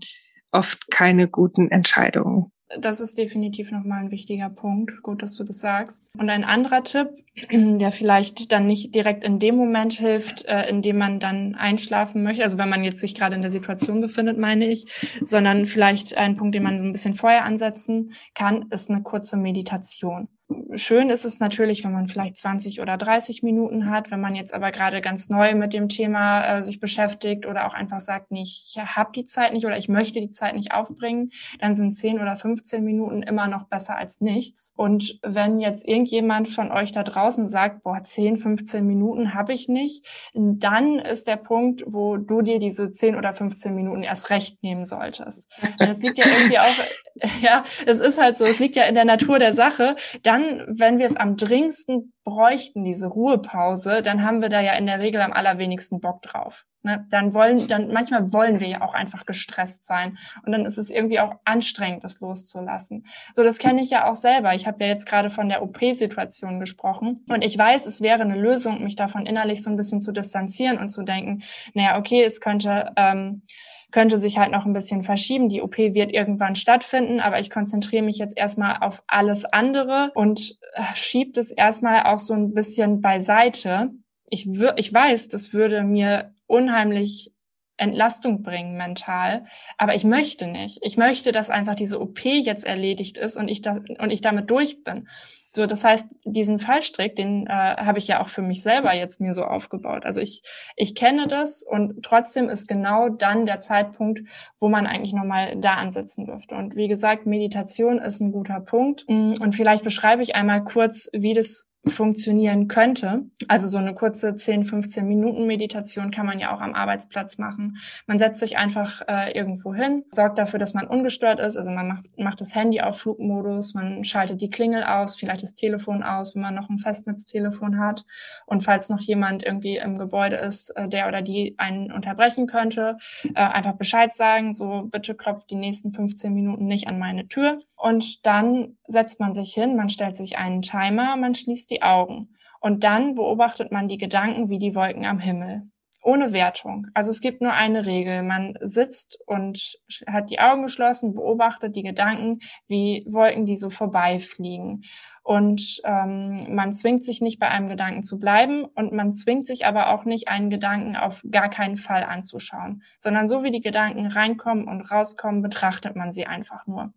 oft 0.51 0.89
keine 0.89 1.27
guten 1.27 1.69
Entscheidungen. 1.69 2.51
Das 2.79 2.99
ist 2.99 3.17
definitiv 3.17 3.71
nochmal 3.71 4.03
ein 4.03 4.11
wichtiger 4.11 4.49
Punkt. 4.49 5.03
Gut, 5.03 5.21
dass 5.21 5.35
du 5.35 5.43
das 5.43 5.59
sagst. 5.59 6.03
Und 6.17 6.29
ein 6.29 6.43
anderer 6.43 6.83
Tipp, 6.83 7.09
der 7.51 7.91
vielleicht 7.91 8.51
dann 8.51 8.65
nicht 8.65 8.95
direkt 8.95 9.23
in 9.23 9.39
dem 9.39 9.55
Moment 9.55 9.93
hilft, 9.93 10.45
äh, 10.45 10.67
in 10.67 10.81
dem 10.81 10.97
man 10.97 11.19
dann 11.19 11.55
einschlafen 11.55 12.23
möchte, 12.23 12.43
also 12.43 12.57
wenn 12.57 12.69
man 12.69 12.83
jetzt 12.83 13.01
sich 13.01 13.13
gerade 13.13 13.35
in 13.35 13.41
der 13.41 13.51
Situation 13.51 14.01
befindet, 14.01 14.37
meine 14.37 14.67
ich, 14.67 14.85
sondern 15.23 15.65
vielleicht 15.67 16.17
ein 16.17 16.35
Punkt, 16.35 16.55
den 16.55 16.63
man 16.63 16.79
so 16.79 16.83
ein 16.83 16.91
bisschen 16.91 17.13
vorher 17.13 17.45
ansetzen 17.45 18.13
kann, 18.33 18.65
ist 18.71 18.89
eine 18.89 19.03
kurze 19.03 19.37
Meditation. 19.37 20.27
Schön 20.75 21.09
ist 21.09 21.25
es 21.25 21.39
natürlich, 21.39 21.83
wenn 21.83 21.91
man 21.91 22.05
vielleicht 22.05 22.37
20 22.37 22.79
oder 22.79 22.97
30 22.97 23.41
Minuten 23.41 23.89
hat. 23.89 24.11
Wenn 24.11 24.21
man 24.21 24.35
jetzt 24.35 24.53
aber 24.53 24.71
gerade 24.71 25.01
ganz 25.01 25.29
neu 25.29 25.55
mit 25.55 25.73
dem 25.73 25.89
Thema 25.89 26.57
äh, 26.57 26.63
sich 26.63 26.79
beschäftigt 26.79 27.47
oder 27.47 27.65
auch 27.65 27.73
einfach 27.73 27.99
sagt, 27.99 28.29
nee, 28.29 28.43
ich 28.43 28.77
habe 28.77 29.11
die 29.15 29.25
Zeit 29.25 29.53
nicht 29.53 29.65
oder 29.65 29.77
ich 29.77 29.89
möchte 29.89 30.19
die 30.19 30.29
Zeit 30.29 30.55
nicht 30.55 30.71
aufbringen, 30.71 31.31
dann 31.59 31.75
sind 31.75 31.93
10 31.93 32.21
oder 32.21 32.35
15 32.35 32.83
Minuten 32.83 33.23
immer 33.23 33.47
noch 33.47 33.63
besser 33.63 33.97
als 33.97 34.21
nichts. 34.21 34.71
Und 34.75 35.17
wenn 35.23 35.59
jetzt 35.59 35.87
irgendjemand 35.87 36.47
von 36.47 36.71
euch 36.71 36.91
da 36.91 37.01
draußen 37.01 37.47
sagt, 37.47 37.81
boah, 37.81 38.03
10, 38.03 38.37
15 38.37 38.85
Minuten 38.85 39.33
habe 39.33 39.53
ich 39.53 39.67
nicht, 39.67 40.05
dann 40.35 40.99
ist 40.99 41.27
der 41.27 41.37
Punkt, 41.37 41.83
wo 41.87 42.17
du 42.17 42.43
dir 42.43 42.59
diese 42.59 42.91
10 42.91 43.15
oder 43.15 43.33
15 43.33 43.73
Minuten 43.73 44.03
erst 44.03 44.29
recht 44.29 44.61
nehmen 44.61 44.85
solltest. 44.85 45.51
Es 45.79 45.99
liegt 46.03 46.19
ja 46.19 46.25
irgendwie 46.27 46.59
auch, 46.59 46.65
ja, 47.41 47.63
es 47.87 47.99
ist 47.99 48.21
halt 48.21 48.37
so, 48.37 48.45
es 48.45 48.59
liegt 48.59 48.75
ja 48.75 48.83
in 48.83 48.93
der 48.93 49.05
Natur 49.05 49.39
der 49.39 49.53
Sache. 49.53 49.95
Dann 50.35 50.65
wenn 50.67 50.99
wir 50.99 51.05
es 51.05 51.15
am 51.15 51.37
dringendsten 51.37 52.13
bräuchten, 52.25 52.83
diese 52.83 53.07
Ruhepause, 53.07 54.01
dann 54.01 54.23
haben 54.23 54.41
wir 54.41 54.49
da 54.49 54.59
ja 54.59 54.73
in 54.73 54.85
der 54.85 54.99
Regel 54.99 55.21
am 55.21 55.31
allerwenigsten 55.31 56.01
Bock 56.01 56.21
drauf. 56.23 56.65
Ne? 56.83 57.05
Dann 57.09 57.33
wollen, 57.33 57.69
dann 57.69 57.93
manchmal 57.93 58.33
wollen 58.33 58.59
wir 58.59 58.67
ja 58.67 58.81
auch 58.81 58.93
einfach 58.93 59.25
gestresst 59.25 59.87
sein 59.87 60.17
und 60.45 60.51
dann 60.51 60.65
ist 60.65 60.77
es 60.77 60.89
irgendwie 60.89 61.21
auch 61.21 61.35
anstrengend, 61.45 62.03
das 62.03 62.19
loszulassen. 62.19 63.05
So, 63.33 63.43
das 63.43 63.59
kenne 63.59 63.81
ich 63.81 63.89
ja 63.89 64.11
auch 64.11 64.15
selber. 64.15 64.53
Ich 64.55 64.67
habe 64.67 64.83
ja 64.83 64.89
jetzt 64.89 65.07
gerade 65.07 65.29
von 65.29 65.47
der 65.47 65.63
OP-Situation 65.63 66.59
gesprochen 66.59 67.23
und 67.29 67.41
ich 67.41 67.57
weiß, 67.57 67.85
es 67.85 68.01
wäre 68.01 68.23
eine 68.23 68.37
Lösung, 68.37 68.83
mich 68.83 68.97
davon 68.97 69.25
innerlich 69.25 69.63
so 69.63 69.69
ein 69.69 69.77
bisschen 69.77 70.01
zu 70.01 70.11
distanzieren 70.11 70.79
und 70.79 70.89
zu 70.89 71.03
denken, 71.03 71.43
naja, 71.73 71.97
okay, 71.97 72.23
es 72.23 72.41
könnte 72.41 72.91
ähm, 72.97 73.43
könnte 73.91 74.17
sich 74.17 74.37
halt 74.37 74.51
noch 74.51 74.65
ein 74.65 74.73
bisschen 74.73 75.03
verschieben. 75.03 75.49
Die 75.49 75.61
OP 75.61 75.77
wird 75.77 76.11
irgendwann 76.11 76.55
stattfinden, 76.55 77.19
aber 77.19 77.39
ich 77.39 77.49
konzentriere 77.49 78.03
mich 78.03 78.17
jetzt 78.17 78.37
erstmal 78.37 78.77
auf 78.81 79.03
alles 79.07 79.45
andere 79.45 80.11
und 80.15 80.57
äh, 80.73 80.81
schiebt 80.95 81.37
es 81.37 81.51
erstmal 81.51 82.03
auch 82.03 82.19
so 82.19 82.33
ein 82.33 82.53
bisschen 82.53 83.01
beiseite. 83.01 83.91
Ich, 84.29 84.47
ich 84.75 84.93
weiß, 84.93 85.29
das 85.29 85.53
würde 85.53 85.83
mir 85.83 86.33
unheimlich 86.47 87.34
Entlastung 87.77 88.43
bringen 88.43 88.77
mental, 88.77 89.45
aber 89.77 89.95
ich 89.95 90.03
möchte 90.03 90.47
nicht. 90.47 90.79
Ich 90.81 90.97
möchte, 90.97 91.31
dass 91.31 91.49
einfach 91.49 91.75
diese 91.75 91.99
OP 91.99 92.23
jetzt 92.23 92.65
erledigt 92.65 93.17
ist 93.17 93.37
und 93.37 93.47
ich 93.47 93.61
da 93.61 93.79
und 93.99 94.11
ich 94.11 94.21
damit 94.21 94.49
durch 94.49 94.83
bin. 94.83 95.07
So, 95.55 95.65
das 95.67 95.85
heißt, 95.85 96.07
diesen 96.25 96.59
Fallstrick, 96.59 97.15
den 97.15 97.47
äh, 97.47 97.53
habe 97.53 97.97
ich 97.97 98.09
ja 98.09 98.21
auch 98.21 98.27
für 98.27 98.41
mich 98.41 98.61
selber 98.61 98.93
jetzt 98.93 99.21
mir 99.21 99.33
so 99.33 99.43
aufgebaut. 99.43 100.05
Also 100.05 100.19
ich 100.19 100.41
ich 100.75 100.95
kenne 100.95 101.29
das 101.29 101.63
und 101.63 102.03
trotzdem 102.03 102.49
ist 102.49 102.67
genau 102.67 103.07
dann 103.07 103.45
der 103.45 103.61
Zeitpunkt, 103.61 104.21
wo 104.59 104.67
man 104.67 104.85
eigentlich 104.85 105.13
nochmal 105.13 105.55
da 105.55 105.75
ansetzen 105.75 106.25
dürfte. 106.25 106.55
Und 106.55 106.75
wie 106.75 106.89
gesagt, 106.89 107.25
Meditation 107.25 107.99
ist 107.99 108.19
ein 108.19 108.33
guter 108.33 108.59
Punkt. 108.59 109.05
Mm, 109.07 109.35
und 109.39 109.55
vielleicht 109.55 109.85
beschreibe 109.85 110.23
ich 110.23 110.35
einmal 110.35 110.61
kurz, 110.63 111.09
wie 111.13 111.33
das 111.33 111.69
funktionieren 111.87 112.67
könnte. 112.67 113.25
Also 113.47 113.67
so 113.67 113.77
eine 113.77 113.93
kurze 113.93 114.35
10, 114.35 114.65
15 114.65 115.07
Minuten 115.07 115.45
Meditation 115.45 116.11
kann 116.11 116.25
man 116.25 116.39
ja 116.39 116.55
auch 116.55 116.61
am 116.61 116.73
Arbeitsplatz 116.73 117.37
machen. 117.37 117.77
Man 118.07 118.19
setzt 118.19 118.39
sich 118.39 118.57
einfach 118.57 119.01
äh, 119.07 119.37
irgendwo 119.37 119.73
hin, 119.73 120.03
sorgt 120.11 120.37
dafür, 120.37 120.59
dass 120.59 120.73
man 120.73 120.87
ungestört 120.87 121.39
ist. 121.39 121.57
Also 121.57 121.71
man 121.71 121.87
macht, 121.87 122.05
macht 122.17 122.41
das 122.41 122.55
Handy 122.55 122.81
auf 122.81 122.99
Flugmodus, 122.99 123.73
man 123.73 124.03
schaltet 124.03 124.41
die 124.41 124.49
Klingel 124.49 124.83
aus, 124.83 125.15
vielleicht 125.15 125.43
das 125.43 125.53
Telefon 125.53 126.03
aus, 126.03 126.35
wenn 126.35 126.41
man 126.41 126.55
noch 126.55 126.69
ein 126.69 126.79
Festnetztelefon 126.79 127.79
hat. 127.79 128.05
Und 128.45 128.63
falls 128.63 128.89
noch 128.89 129.01
jemand 129.01 129.43
irgendwie 129.43 129.77
im 129.77 129.97
Gebäude 129.97 130.37
ist, 130.37 130.69
äh, 130.71 130.87
der 130.87 131.07
oder 131.07 131.21
die 131.21 131.55
einen 131.57 131.91
unterbrechen 131.91 132.47
könnte, 132.47 132.97
äh, 133.23 133.39
einfach 133.39 133.73
Bescheid 133.73 134.13
sagen, 134.13 134.53
so 134.53 134.83
bitte 134.91 135.15
klopft 135.15 135.49
die 135.51 135.55
nächsten 135.55 135.91
15 135.91 136.33
Minuten 136.33 136.65
nicht 136.65 136.87
an 136.87 136.99
meine 136.99 137.27
Tür. 137.27 137.59
Und 137.75 138.25
dann 138.25 138.77
setzt 138.87 139.19
man 139.19 139.33
sich 139.33 139.53
hin, 139.53 139.75
man 139.75 139.89
stellt 139.89 140.15
sich 140.15 140.37
einen 140.37 140.61
Timer, 140.61 141.15
man 141.17 141.35
schließt 141.35 141.69
die 141.69 141.83
Augen. 141.83 142.35
Und 142.59 142.83
dann 142.83 143.15
beobachtet 143.15 143.71
man 143.71 143.87
die 143.87 143.97
Gedanken 143.97 144.49
wie 144.49 144.59
die 144.59 144.75
Wolken 144.75 145.05
am 145.05 145.19
Himmel. 145.19 145.63
Ohne 146.01 146.33
Wertung. 146.33 146.87
Also 146.93 147.09
es 147.09 147.19
gibt 147.19 147.41
nur 147.41 147.53
eine 147.53 147.85
Regel. 147.85 148.21
Man 148.21 148.53
sitzt 148.61 149.19
und 149.25 149.79
hat 150.07 150.29
die 150.29 150.39
Augen 150.39 150.63
geschlossen, 150.63 151.15
beobachtet 151.15 151.75
die 151.75 151.83
Gedanken 151.83 152.39
wie 152.67 153.05
Wolken, 153.09 153.45
die 153.45 153.57
so 153.57 153.71
vorbeifliegen. 153.71 154.83
Und 155.23 155.81
ähm, 155.83 156.53
man 156.53 156.71
zwingt 156.73 157.03
sich 157.03 157.21
nicht 157.21 157.39
bei 157.39 157.47
einem 157.49 157.67
Gedanken 157.67 158.03
zu 158.03 158.19
bleiben 158.19 158.65
und 158.65 158.93
man 158.93 159.15
zwingt 159.15 159.47
sich 159.47 159.65
aber 159.65 159.89
auch 159.89 160.05
nicht, 160.05 160.27
einen 160.27 160.51
Gedanken 160.51 160.95
auf 160.95 161.23
gar 161.31 161.49
keinen 161.49 161.77
Fall 161.77 162.03
anzuschauen, 162.03 162.83
sondern 162.99 163.27
so 163.27 163.43
wie 163.43 163.49
die 163.49 163.61
Gedanken 163.61 164.05
reinkommen 164.05 164.67
und 164.67 164.81
rauskommen, 164.81 165.41
betrachtet 165.41 165.95
man 165.95 166.11
sie 166.11 166.27
einfach 166.27 166.67
nur. 166.67 166.93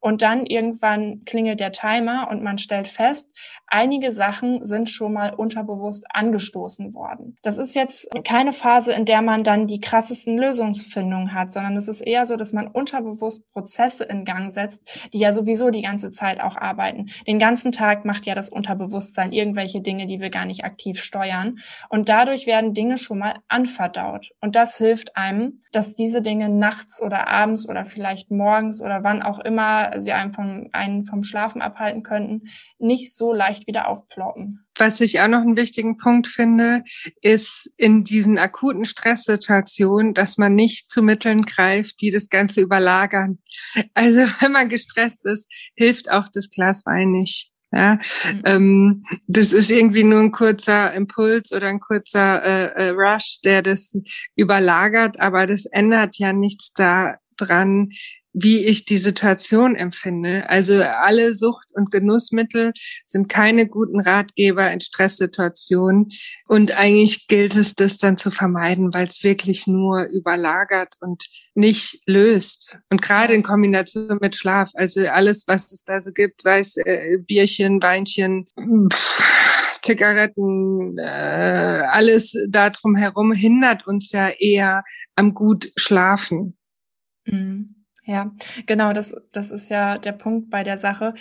Und 0.00 0.22
dann 0.22 0.46
irgendwann 0.46 1.24
klingelt 1.24 1.60
der 1.60 1.72
Timer 1.72 2.28
und 2.30 2.42
man 2.42 2.58
stellt 2.58 2.88
fest, 2.88 3.30
einige 3.66 4.12
Sachen 4.12 4.64
sind 4.64 4.88
schon 4.88 5.12
mal 5.12 5.34
unterbewusst 5.34 6.04
angestoßen 6.10 6.94
worden. 6.94 7.36
Das 7.42 7.58
ist 7.58 7.74
jetzt 7.74 8.08
keine 8.24 8.52
Phase, 8.52 8.92
in 8.92 9.04
der 9.04 9.22
man 9.22 9.44
dann 9.44 9.66
die 9.66 9.80
krassesten 9.80 10.38
Lösungsfindungen 10.38 11.34
hat, 11.34 11.52
sondern 11.52 11.76
es 11.76 11.88
ist 11.88 12.00
eher 12.00 12.26
so, 12.26 12.36
dass 12.36 12.52
man 12.52 12.68
unterbewusst 12.68 13.50
Prozesse 13.52 14.04
in 14.04 14.24
Gang 14.24 14.52
setzt, 14.52 14.88
die 15.12 15.18
ja 15.18 15.32
sowieso 15.32 15.70
die 15.70 15.82
ganze 15.82 16.10
Zeit 16.10 16.40
auch 16.40 16.56
arbeiten. 16.56 17.06
Den 17.26 17.38
ganzen 17.38 17.72
Tag 17.72 18.04
macht 18.04 18.26
ja 18.26 18.34
das 18.34 18.50
Unterbewusstsein 18.50 19.32
irgendwelche 19.32 19.80
Dinge, 19.80 20.06
die 20.06 20.20
wir 20.20 20.30
gar 20.30 20.44
nicht 20.44 20.64
aktiv 20.64 21.02
steuern. 21.02 21.58
Und 21.88 22.08
dadurch 22.08 22.46
werden 22.46 22.74
Dinge 22.74 22.98
schon 22.98 23.18
mal 23.18 23.40
anverdaut. 23.48 24.30
Und 24.40 24.54
das 24.54 24.76
hilft 24.76 25.16
einem, 25.16 25.62
dass 25.72 25.96
diese 25.96 26.22
Dinge 26.22 26.48
nachts 26.48 27.02
oder 27.02 27.28
abends 27.28 27.68
oder 27.68 27.84
vielleicht 27.84 28.30
morgens 28.30 28.80
oder 28.80 29.02
wann 29.02 29.22
auch 29.22 29.38
immer 29.38 29.87
sie 29.98 30.12
einem 30.12 30.32
vom, 30.32 30.68
einen 30.72 31.06
vom 31.06 31.24
Schlafen 31.24 31.62
abhalten 31.62 32.02
könnten, 32.02 32.48
nicht 32.78 33.16
so 33.16 33.32
leicht 33.32 33.66
wieder 33.66 33.88
aufploppen. 33.88 34.66
Was 34.76 35.00
ich 35.00 35.20
auch 35.20 35.28
noch 35.28 35.40
einen 35.40 35.56
wichtigen 35.56 35.96
Punkt 35.96 36.28
finde, 36.28 36.84
ist 37.20 37.72
in 37.76 38.04
diesen 38.04 38.38
akuten 38.38 38.84
Stresssituationen, 38.84 40.14
dass 40.14 40.38
man 40.38 40.54
nicht 40.54 40.90
zu 40.90 41.02
Mitteln 41.02 41.42
greift, 41.42 42.00
die 42.00 42.10
das 42.10 42.28
Ganze 42.28 42.60
überlagern. 42.60 43.38
Also 43.94 44.20
wenn 44.40 44.52
man 44.52 44.68
gestresst 44.68 45.24
ist, 45.26 45.52
hilft 45.74 46.10
auch 46.10 46.28
das 46.32 46.48
Glas 46.50 46.86
Wein 46.86 47.10
nicht. 47.10 47.52
Ja, 47.70 47.98
mhm. 48.24 48.42
ähm, 48.44 49.04
das 49.26 49.52
ist 49.52 49.70
irgendwie 49.70 50.04
nur 50.04 50.20
ein 50.20 50.32
kurzer 50.32 50.94
Impuls 50.94 51.52
oder 51.52 51.66
ein 51.66 51.80
kurzer 51.80 52.42
äh, 52.42 52.88
äh, 52.88 52.88
Rush, 52.90 53.40
der 53.44 53.60
das 53.60 53.94
überlagert, 54.36 55.20
aber 55.20 55.46
das 55.46 55.66
ändert 55.66 56.16
ja 56.16 56.32
nichts 56.32 56.72
daran, 56.72 57.90
wie 58.32 58.64
ich 58.64 58.84
die 58.84 58.98
Situation 58.98 59.74
empfinde. 59.74 60.48
Also 60.48 60.82
alle 60.82 61.34
Sucht- 61.34 61.72
und 61.74 61.90
Genussmittel 61.90 62.72
sind 63.06 63.28
keine 63.28 63.66
guten 63.66 64.00
Ratgeber 64.00 64.70
in 64.70 64.80
Stresssituationen. 64.80 66.10
Und 66.46 66.72
eigentlich 66.76 67.26
gilt 67.26 67.56
es, 67.56 67.74
das 67.74 67.98
dann 67.98 68.16
zu 68.16 68.30
vermeiden, 68.30 68.92
weil 68.94 69.06
es 69.06 69.22
wirklich 69.22 69.66
nur 69.66 70.04
überlagert 70.04 70.94
und 71.00 71.24
nicht 71.54 72.02
löst. 72.06 72.78
Und 72.90 73.02
gerade 73.02 73.34
in 73.34 73.42
Kombination 73.42 74.18
mit 74.20 74.36
Schlaf, 74.36 74.70
also 74.74 75.06
alles, 75.06 75.44
was 75.46 75.72
es 75.72 75.84
da 75.84 76.00
so 76.00 76.12
gibt, 76.12 76.42
sei 76.42 76.60
es 76.60 76.76
äh, 76.76 77.18
Bierchen, 77.18 77.82
Weinchen, 77.82 78.46
pff, 78.92 79.22
Zigaretten, 79.82 80.98
äh, 80.98 81.82
alles 81.90 82.36
da 82.48 82.70
drum 82.70 82.96
herum 82.96 83.32
hindert 83.32 83.86
uns 83.86 84.12
ja 84.12 84.28
eher 84.28 84.84
am 85.14 85.34
gut 85.34 85.72
schlafen. 85.76 86.58
Mhm. 87.24 87.77
Ja, 88.08 88.32
genau, 88.64 88.94
das, 88.94 89.14
das 89.34 89.50
ist 89.50 89.68
ja 89.68 89.98
der 89.98 90.12
Punkt 90.12 90.48
bei 90.48 90.64
der 90.64 90.78
Sache. 90.78 91.12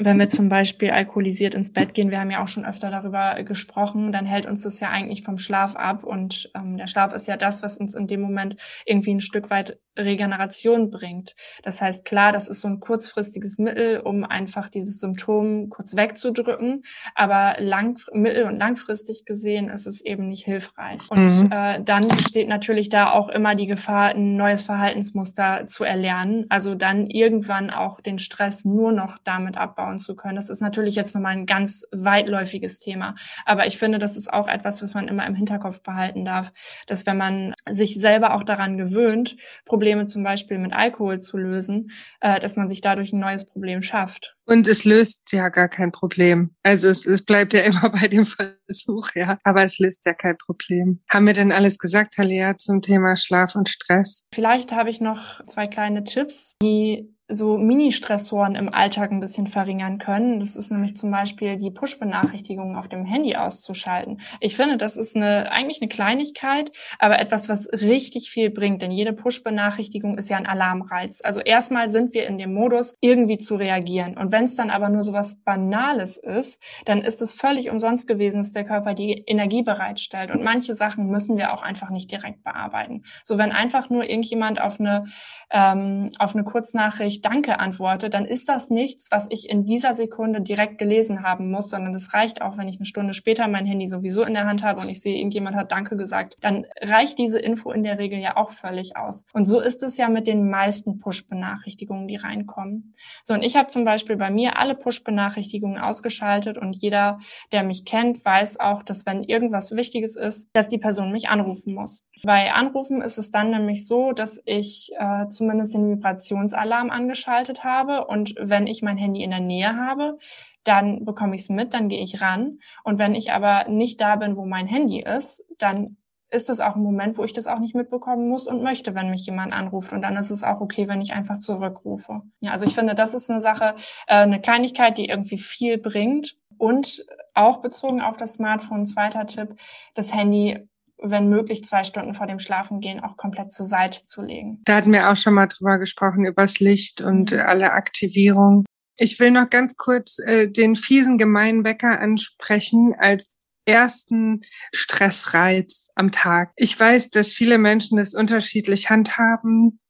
Wenn 0.00 0.18
wir 0.18 0.28
zum 0.28 0.48
Beispiel 0.48 0.90
alkoholisiert 0.90 1.54
ins 1.54 1.72
Bett 1.72 1.94
gehen, 1.94 2.10
wir 2.10 2.18
haben 2.18 2.32
ja 2.32 2.42
auch 2.42 2.48
schon 2.48 2.64
öfter 2.64 2.90
darüber 2.90 3.40
gesprochen, 3.44 4.10
dann 4.10 4.26
hält 4.26 4.46
uns 4.46 4.62
das 4.62 4.80
ja 4.80 4.90
eigentlich 4.90 5.22
vom 5.22 5.38
Schlaf 5.38 5.76
ab. 5.76 6.02
Und 6.02 6.50
ähm, 6.56 6.78
der 6.78 6.88
Schlaf 6.88 7.14
ist 7.14 7.28
ja 7.28 7.36
das, 7.36 7.62
was 7.62 7.78
uns 7.78 7.94
in 7.94 8.08
dem 8.08 8.20
Moment 8.20 8.56
irgendwie 8.84 9.14
ein 9.14 9.20
Stück 9.20 9.50
weit 9.50 9.78
Regeneration 9.98 10.90
bringt. 10.90 11.34
Das 11.62 11.82
heißt, 11.82 12.04
klar, 12.04 12.32
das 12.32 12.48
ist 12.48 12.62
so 12.62 12.68
ein 12.68 12.80
kurzfristiges 12.80 13.58
Mittel, 13.58 14.00
um 14.00 14.24
einfach 14.24 14.68
dieses 14.68 14.98
Symptom 14.98 15.68
kurz 15.68 15.94
wegzudrücken, 15.96 16.82
aber 17.14 17.56
lang, 17.58 18.00
mittel- 18.12 18.44
und 18.44 18.58
langfristig 18.58 19.24
gesehen 19.26 19.68
ist 19.68 19.86
es 19.86 20.00
eben 20.00 20.28
nicht 20.28 20.44
hilfreich. 20.44 21.10
Und 21.10 21.44
mhm. 21.44 21.52
äh, 21.52 21.82
dann 21.82 22.08
besteht 22.08 22.48
natürlich 22.48 22.88
da 22.88 23.12
auch 23.12 23.28
immer 23.28 23.54
die 23.54 23.66
Gefahr, 23.66 24.14
ein 24.14 24.36
neues 24.36 24.62
Verhaltensmuster 24.62 25.66
zu 25.66 25.84
erlernen, 25.84 26.31
also 26.48 26.74
dann 26.74 27.08
irgendwann 27.08 27.70
auch 27.70 28.00
den 28.00 28.18
Stress 28.18 28.64
nur 28.64 28.92
noch 28.92 29.18
damit 29.24 29.56
abbauen 29.56 29.98
zu 29.98 30.16
können. 30.16 30.36
Das 30.36 30.50
ist 30.50 30.60
natürlich 30.60 30.94
jetzt 30.94 31.14
nochmal 31.14 31.32
ein 31.32 31.46
ganz 31.46 31.86
weitläufiges 31.92 32.78
Thema, 32.78 33.14
aber 33.44 33.66
ich 33.66 33.78
finde, 33.78 33.98
das 33.98 34.16
ist 34.16 34.32
auch 34.32 34.48
etwas, 34.48 34.82
was 34.82 34.94
man 34.94 35.08
immer 35.08 35.26
im 35.26 35.34
Hinterkopf 35.34 35.82
behalten 35.82 36.24
darf, 36.24 36.52
dass 36.86 37.06
wenn 37.06 37.16
man 37.16 37.54
sich 37.70 38.00
selber 38.00 38.34
auch 38.34 38.44
daran 38.44 38.76
gewöhnt, 38.76 39.36
Probleme 39.64 40.06
zum 40.06 40.22
Beispiel 40.22 40.58
mit 40.58 40.72
Alkohol 40.72 41.20
zu 41.20 41.36
lösen, 41.36 41.90
äh, 42.20 42.40
dass 42.40 42.56
man 42.56 42.68
sich 42.68 42.80
dadurch 42.80 43.12
ein 43.12 43.20
neues 43.20 43.44
Problem 43.44 43.82
schafft. 43.82 44.36
Und 44.44 44.68
es 44.68 44.84
löst 44.84 45.32
ja 45.32 45.48
gar 45.48 45.68
kein 45.68 45.92
Problem. 45.92 46.54
Also 46.62 46.88
es, 46.88 47.06
es 47.06 47.24
bleibt 47.24 47.54
ja 47.54 47.60
immer 47.62 47.90
bei 47.90 48.08
dem 48.08 48.26
Versuch, 48.26 49.10
ja. 49.14 49.38
Aber 49.44 49.62
es 49.62 49.78
löst 49.78 50.04
ja 50.06 50.14
kein 50.14 50.36
Problem. 50.36 51.00
Haben 51.08 51.26
wir 51.26 51.34
denn 51.34 51.52
alles 51.52 51.78
gesagt, 51.78 52.14
Talia, 52.14 52.56
zum 52.56 52.82
Thema 52.82 53.16
Schlaf 53.16 53.54
und 53.54 53.68
Stress? 53.68 54.26
Vielleicht 54.34 54.72
habe 54.72 54.90
ich 54.90 55.00
noch 55.00 55.44
zwei 55.46 55.66
kleine 55.66 56.04
Tipps, 56.04 56.56
die 56.62 57.14
so 57.32 57.56
Mini-Stressoren 57.56 58.54
im 58.54 58.72
Alltag 58.72 59.10
ein 59.10 59.20
bisschen 59.20 59.46
verringern 59.46 59.98
können. 59.98 60.40
Das 60.40 60.56
ist 60.56 60.70
nämlich 60.70 60.96
zum 60.96 61.10
Beispiel 61.10 61.56
die 61.56 61.70
Push-Benachrichtigungen 61.70 62.76
auf 62.76 62.88
dem 62.88 63.04
Handy 63.04 63.36
auszuschalten. 63.36 64.20
Ich 64.40 64.56
finde, 64.56 64.76
das 64.76 64.96
ist 64.96 65.16
eine, 65.16 65.50
eigentlich 65.50 65.80
eine 65.80 65.88
Kleinigkeit, 65.88 66.72
aber 66.98 67.18
etwas, 67.18 67.48
was 67.48 67.72
richtig 67.72 68.30
viel 68.30 68.50
bringt, 68.50 68.82
denn 68.82 68.90
jede 68.90 69.12
Push-Benachrichtigung 69.12 70.18
ist 70.18 70.28
ja 70.28 70.36
ein 70.36 70.46
Alarmreiz. 70.46 71.20
Also 71.22 71.40
erstmal 71.40 71.90
sind 71.90 72.12
wir 72.14 72.26
in 72.26 72.38
dem 72.38 72.52
Modus, 72.52 72.94
irgendwie 73.00 73.38
zu 73.38 73.56
reagieren. 73.56 74.16
Und 74.16 74.32
wenn 74.32 74.44
es 74.44 74.56
dann 74.56 74.70
aber 74.70 74.88
nur 74.88 75.02
so 75.02 75.12
was 75.12 75.36
Banales 75.42 76.16
ist, 76.16 76.60
dann 76.84 77.02
ist 77.02 77.22
es 77.22 77.32
völlig 77.32 77.70
umsonst 77.70 78.06
gewesen, 78.08 78.38
dass 78.38 78.52
der 78.52 78.64
Körper 78.64 78.94
die 78.94 79.24
Energie 79.26 79.62
bereitstellt. 79.62 80.30
Und 80.30 80.42
manche 80.42 80.74
Sachen 80.74 81.08
müssen 81.08 81.36
wir 81.36 81.52
auch 81.54 81.62
einfach 81.62 81.90
nicht 81.90 82.10
direkt 82.10 82.44
bearbeiten. 82.44 83.04
So 83.22 83.38
wenn 83.38 83.52
einfach 83.52 83.90
nur 83.90 84.08
irgendjemand 84.08 84.60
auf 84.60 84.78
eine, 84.78 85.06
ähm, 85.50 86.10
auf 86.18 86.34
eine 86.34 86.44
Kurznachricht 86.44 87.21
Danke 87.24 87.58
antworte, 87.58 88.10
dann 88.10 88.24
ist 88.24 88.48
das 88.48 88.70
nichts, 88.70 89.08
was 89.10 89.26
ich 89.30 89.48
in 89.48 89.64
dieser 89.64 89.94
Sekunde 89.94 90.40
direkt 90.40 90.78
gelesen 90.78 91.22
haben 91.22 91.50
muss, 91.50 91.70
sondern 91.70 91.94
es 91.94 92.12
reicht 92.14 92.42
auch, 92.42 92.58
wenn 92.58 92.68
ich 92.68 92.76
eine 92.76 92.86
Stunde 92.86 93.14
später 93.14 93.48
mein 93.48 93.66
Handy 93.66 93.88
sowieso 93.88 94.22
in 94.22 94.34
der 94.34 94.46
Hand 94.46 94.62
habe 94.62 94.80
und 94.80 94.88
ich 94.88 95.00
sehe, 95.00 95.16
irgendjemand 95.16 95.56
hat 95.56 95.72
Danke 95.72 95.96
gesagt, 95.96 96.36
dann 96.40 96.66
reicht 96.80 97.18
diese 97.18 97.38
Info 97.38 97.70
in 97.72 97.82
der 97.82 97.98
Regel 97.98 98.18
ja 98.18 98.36
auch 98.36 98.50
völlig 98.50 98.96
aus. 98.96 99.24
Und 99.32 99.44
so 99.44 99.60
ist 99.60 99.82
es 99.82 99.96
ja 99.96 100.08
mit 100.08 100.26
den 100.26 100.50
meisten 100.50 100.98
Push-Benachrichtigungen, 100.98 102.08
die 102.08 102.16
reinkommen. 102.16 102.94
So, 103.22 103.34
und 103.34 103.42
ich 103.42 103.56
habe 103.56 103.68
zum 103.68 103.84
Beispiel 103.84 104.16
bei 104.16 104.30
mir 104.30 104.58
alle 104.58 104.74
Push-Benachrichtigungen 104.74 105.78
ausgeschaltet 105.78 106.58
und 106.58 106.74
jeder, 106.74 107.18
der 107.52 107.62
mich 107.62 107.84
kennt, 107.84 108.24
weiß 108.24 108.60
auch, 108.60 108.82
dass 108.82 109.06
wenn 109.06 109.24
irgendwas 109.24 109.72
Wichtiges 109.72 110.16
ist, 110.16 110.48
dass 110.52 110.68
die 110.68 110.78
Person 110.78 111.12
mich 111.12 111.28
anrufen 111.28 111.74
muss. 111.74 112.02
Bei 112.24 112.52
Anrufen 112.52 113.02
ist 113.02 113.18
es 113.18 113.32
dann 113.32 113.50
nämlich 113.50 113.86
so, 113.86 114.12
dass 114.12 114.40
ich 114.44 114.92
äh, 114.96 115.26
zumindest 115.28 115.74
den 115.74 115.90
Vibrationsalarm 115.90 116.90
angeschaltet 117.12 117.62
habe 117.62 118.06
und 118.06 118.34
wenn 118.38 118.66
ich 118.66 118.82
mein 118.82 118.96
Handy 118.96 119.22
in 119.22 119.30
der 119.30 119.40
Nähe 119.40 119.76
habe, 119.76 120.18
dann 120.64 121.04
bekomme 121.04 121.34
ich 121.34 121.42
es 121.42 121.48
mit, 121.50 121.74
dann 121.74 121.88
gehe 121.88 122.02
ich 122.02 122.22
ran. 122.22 122.58
Und 122.84 122.98
wenn 122.98 123.14
ich 123.14 123.32
aber 123.32 123.68
nicht 123.68 124.00
da 124.00 124.16
bin, 124.16 124.36
wo 124.36 124.46
mein 124.46 124.66
Handy 124.66 125.00
ist, 125.00 125.44
dann 125.58 125.98
ist 126.30 126.48
es 126.48 126.60
auch 126.60 126.76
ein 126.76 126.82
Moment, 126.82 127.18
wo 127.18 127.24
ich 127.24 127.34
das 127.34 127.46
auch 127.46 127.58
nicht 127.58 127.74
mitbekommen 127.74 128.28
muss 128.28 128.46
und 128.46 128.62
möchte, 128.62 128.94
wenn 128.94 129.10
mich 129.10 129.26
jemand 129.26 129.52
anruft. 129.52 129.92
Und 129.92 130.00
dann 130.00 130.16
ist 130.16 130.30
es 130.30 130.42
auch 130.42 130.62
okay, 130.62 130.88
wenn 130.88 131.02
ich 131.02 131.12
einfach 131.12 131.38
zurückrufe. 131.38 132.22
Ja, 132.40 132.52
also 132.52 132.64
ich 132.64 132.74
finde, 132.74 132.94
das 132.94 133.12
ist 133.12 133.30
eine 133.30 133.40
Sache, 133.40 133.74
äh, 134.06 134.14
eine 134.14 134.40
Kleinigkeit, 134.40 134.96
die 134.96 135.08
irgendwie 135.08 135.36
viel 135.36 135.76
bringt. 135.76 136.36
Und 136.56 137.04
auch 137.34 137.60
bezogen 137.60 138.00
auf 138.00 138.16
das 138.16 138.34
Smartphone, 138.34 138.86
zweiter 138.86 139.26
Tipp, 139.26 139.56
das 139.94 140.14
Handy 140.14 140.68
wenn 141.02 141.28
möglich 141.28 141.64
zwei 141.64 141.84
Stunden 141.84 142.14
vor 142.14 142.26
dem 142.26 142.38
Schlafengehen 142.38 143.00
auch 143.00 143.16
komplett 143.16 143.52
zur 143.52 143.66
Seite 143.66 144.04
zu 144.04 144.22
legen. 144.22 144.60
Da 144.64 144.76
hatten 144.76 144.92
wir 144.92 145.10
auch 145.10 145.16
schon 145.16 145.34
mal 145.34 145.46
drüber 145.46 145.78
gesprochen, 145.78 146.24
übers 146.24 146.60
Licht 146.60 147.00
und 147.00 147.32
mhm. 147.32 147.40
alle 147.40 147.72
Aktivierung. 147.72 148.64
Ich 148.96 149.18
will 149.18 149.30
noch 149.30 149.50
ganz 149.50 149.76
kurz 149.76 150.18
äh, 150.18 150.48
den 150.50 150.76
fiesen 150.76 151.18
gemeinen 151.18 151.64
Wecker 151.64 152.00
ansprechen 152.00 152.94
als 152.98 153.36
ersten 153.64 154.42
Stressreiz 154.72 155.90
am 155.94 156.12
Tag. 156.12 156.52
Ich 156.56 156.78
weiß, 156.78 157.10
dass 157.10 157.32
viele 157.32 157.58
Menschen 157.58 157.96
das 157.98 158.14
unterschiedlich 158.14 158.90
handhaben 158.90 159.80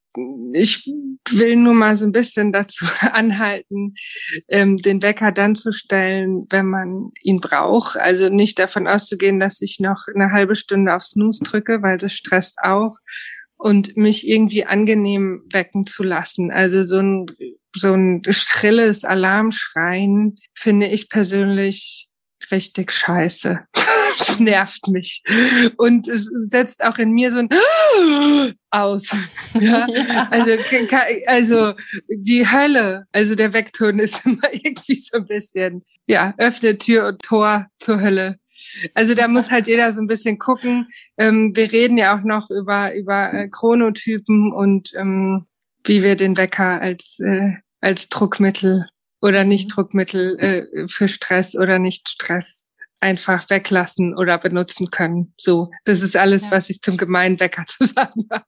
ich 0.53 0.90
will 1.31 1.57
nur 1.57 1.75
mal 1.75 1.96
so 1.96 2.05
ein 2.05 2.12
bisschen 2.12 2.53
dazu 2.53 2.85
anhalten, 3.01 3.94
ähm, 4.48 4.77
den 4.77 5.03
Wecker 5.03 5.33
dann 5.33 5.55
zu 5.55 5.72
stellen, 5.72 6.40
wenn 6.51 6.66
man 6.66 7.11
ihn 7.22 7.40
braucht. 7.40 7.96
Also 7.96 8.29
nicht 8.29 8.59
davon 8.59 8.87
auszugehen, 8.87 9.40
dass 9.40 9.61
ich 9.62 9.81
noch 9.81 10.07
eine 10.14 10.33
halbe 10.33 10.57
Stunde 10.57 10.94
auf 10.94 11.05
Snooze 11.05 11.44
drücke, 11.44 11.83
weil 11.83 11.96
das 11.96 12.12
stresst 12.12 12.59
auch. 12.62 12.96
Und 13.57 13.96
mich 13.96 14.27
irgendwie 14.27 14.64
angenehm 14.64 15.44
wecken 15.53 15.87
zu 15.87 16.03
lassen. 16.03 16.51
Also 16.51 16.83
so 16.83 16.98
ein, 16.98 17.27
so 17.75 17.92
ein 17.92 18.22
strilles 18.29 19.05
Alarmschreien 19.05 20.38
finde 20.53 20.88
ich 20.88 21.09
persönlich 21.09 22.09
richtig 22.50 22.92
scheiße. 22.92 23.61
Es 24.18 24.38
nervt 24.38 24.88
mich. 24.88 25.22
Und 25.78 26.07
es 26.07 26.24
setzt 26.37 26.85
auch 26.85 26.98
in 26.98 27.12
mir 27.12 27.31
so 27.31 27.38
ein 27.38 27.48
aus. 28.70 29.16
Ja? 29.59 29.87
ja? 30.07 30.28
Also, 30.31 30.52
also 31.26 31.72
die 32.09 32.46
Hölle, 32.46 33.07
also 33.12 33.35
der 33.35 33.52
Weckton 33.52 33.98
ist 33.98 34.20
immer 34.26 34.52
irgendwie 34.52 34.98
so 34.98 35.16
ein 35.16 35.26
bisschen, 35.26 35.83
ja, 36.07 36.35
öffnet 36.38 36.83
Tür 36.83 37.09
und 37.09 37.22
Tor 37.22 37.68
zur 37.78 38.00
Hölle. 38.00 38.38
Also 38.94 39.14
da 39.14 39.28
muss 39.28 39.50
halt 39.50 39.66
jeder 39.66 39.92
so 39.92 40.00
ein 40.00 40.07
bisschen 40.07 40.38
gucken. 40.38 40.88
Ähm, 41.16 41.57
wir 41.57 41.72
reden 41.72 41.98
ja 41.98 42.16
auch 42.16 42.22
noch 42.22 42.50
über, 42.50 42.94
über 42.94 43.33
äh, 43.33 43.48
Chronotypen 43.48 44.52
und 44.52 44.92
ähm, 44.94 45.46
wie 45.85 46.02
wir 46.02 46.16
den 46.16 46.37
Wecker 46.37 46.81
als, 46.81 47.18
äh, 47.18 47.55
als 47.81 48.09
Druckmittel 48.09 48.87
oder 49.22 49.44
nicht 49.44 49.70
mhm. 49.70 49.74
Druckmittel 49.74 50.38
äh, 50.38 50.88
für 50.88 51.08
Stress 51.08 51.56
oder 51.56 51.78
nicht 51.78 52.08
Stress 52.08 52.70
einfach 53.00 53.48
weglassen 53.50 54.16
oder 54.16 54.38
benutzen 54.38 54.90
können. 54.90 55.35
So, 55.37 55.70
das 55.85 56.02
ist 56.02 56.16
alles, 56.16 56.44
ja. 56.44 56.50
was 56.52 56.70
ich 56.70 56.80
zum 56.80 56.96
Gemeinwecker 56.96 57.64
zu 57.66 57.85
sagen 57.85 58.26
habe. 58.30 58.44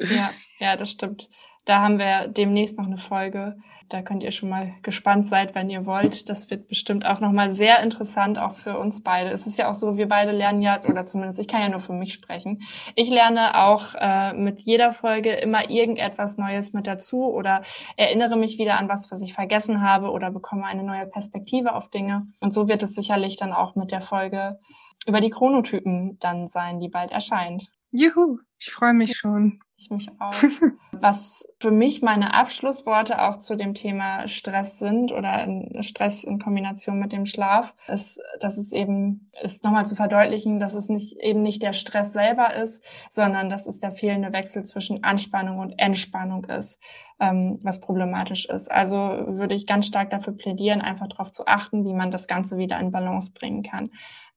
Ja, 0.00 0.30
ja, 0.58 0.76
das 0.76 0.90
stimmt. 0.90 1.28
Da 1.66 1.80
haben 1.80 1.98
wir 1.98 2.28
demnächst 2.28 2.78
noch 2.78 2.86
eine 2.86 2.96
Folge. 2.96 3.56
Da 3.88 4.00
könnt 4.02 4.22
ihr 4.22 4.30
schon 4.30 4.48
mal 4.48 4.72
gespannt 4.82 5.26
sein, 5.26 5.50
wenn 5.52 5.68
ihr 5.68 5.84
wollt. 5.84 6.28
Das 6.28 6.48
wird 6.48 6.68
bestimmt 6.68 7.04
auch 7.04 7.18
nochmal 7.18 7.50
sehr 7.50 7.82
interessant, 7.82 8.38
auch 8.38 8.54
für 8.54 8.78
uns 8.78 9.02
beide. 9.02 9.30
Es 9.30 9.48
ist 9.48 9.58
ja 9.58 9.68
auch 9.68 9.74
so, 9.74 9.96
wir 9.96 10.08
beide 10.08 10.30
lernen 10.30 10.62
ja, 10.62 10.80
oder 10.88 11.06
zumindest 11.06 11.40
ich 11.40 11.48
kann 11.48 11.62
ja 11.62 11.68
nur 11.68 11.80
für 11.80 11.92
mich 11.92 12.12
sprechen. 12.12 12.62
Ich 12.94 13.10
lerne 13.10 13.64
auch 13.64 13.94
äh, 13.98 14.32
mit 14.32 14.60
jeder 14.60 14.92
Folge 14.92 15.32
immer 15.32 15.68
irgendetwas 15.68 16.36
Neues 16.38 16.72
mit 16.72 16.86
dazu 16.86 17.24
oder 17.24 17.62
erinnere 17.96 18.36
mich 18.36 18.58
wieder 18.58 18.78
an 18.78 18.88
was, 18.88 19.10
was 19.10 19.20
ich 19.20 19.34
vergessen 19.34 19.80
habe 19.82 20.10
oder 20.10 20.30
bekomme 20.30 20.66
eine 20.66 20.84
neue 20.84 21.06
Perspektive 21.06 21.74
auf 21.74 21.90
Dinge. 21.90 22.28
Und 22.38 22.54
so 22.54 22.68
wird 22.68 22.84
es 22.84 22.94
sicherlich 22.94 23.36
dann 23.36 23.52
auch 23.52 23.74
mit 23.74 23.90
der 23.90 24.02
Folge 24.02 24.60
über 25.04 25.20
die 25.20 25.30
Chronotypen 25.30 26.18
dann 26.20 26.46
sein, 26.46 26.78
die 26.78 26.88
bald 26.88 27.10
erscheint. 27.10 27.68
Juhu, 27.90 28.38
ich 28.58 28.70
freue 28.70 28.94
mich 28.94 29.16
schon. 29.16 29.60
Ich 29.78 29.90
mich 29.90 30.08
auch. 30.18 30.32
Was 30.92 31.46
für 31.60 31.70
mich 31.70 32.00
meine 32.00 32.32
Abschlussworte 32.32 33.20
auch 33.20 33.36
zu 33.36 33.56
dem 33.56 33.74
Thema 33.74 34.26
Stress 34.26 34.78
sind 34.78 35.12
oder 35.12 35.46
Stress 35.82 36.24
in 36.24 36.38
Kombination 36.38 36.98
mit 36.98 37.12
dem 37.12 37.26
Schlaf, 37.26 37.74
ist, 37.86 38.18
dass 38.40 38.56
es 38.56 38.72
eben 38.72 39.30
ist 39.42 39.64
nochmal 39.64 39.84
zu 39.84 39.94
verdeutlichen, 39.94 40.58
dass 40.58 40.72
es 40.72 40.88
nicht 40.88 41.18
eben 41.18 41.42
nicht 41.42 41.62
der 41.62 41.74
Stress 41.74 42.14
selber 42.14 42.54
ist, 42.54 42.82
sondern 43.10 43.50
dass 43.50 43.66
es 43.66 43.78
der 43.78 43.92
fehlende 43.92 44.32
Wechsel 44.32 44.64
zwischen 44.64 45.04
Anspannung 45.04 45.58
und 45.58 45.78
Entspannung 45.78 46.44
ist, 46.44 46.80
ähm, 47.20 47.58
was 47.62 47.80
problematisch 47.80 48.46
ist. 48.48 48.70
Also 48.70 48.96
würde 48.96 49.54
ich 49.54 49.66
ganz 49.66 49.86
stark 49.86 50.08
dafür 50.08 50.34
plädieren, 50.34 50.80
einfach 50.80 51.08
darauf 51.08 51.30
zu 51.30 51.46
achten, 51.46 51.84
wie 51.84 51.94
man 51.94 52.10
das 52.10 52.28
Ganze 52.28 52.56
wieder 52.56 52.80
in 52.80 52.92
Balance 52.92 53.32
bringen 53.32 53.62
kann. 53.62 53.90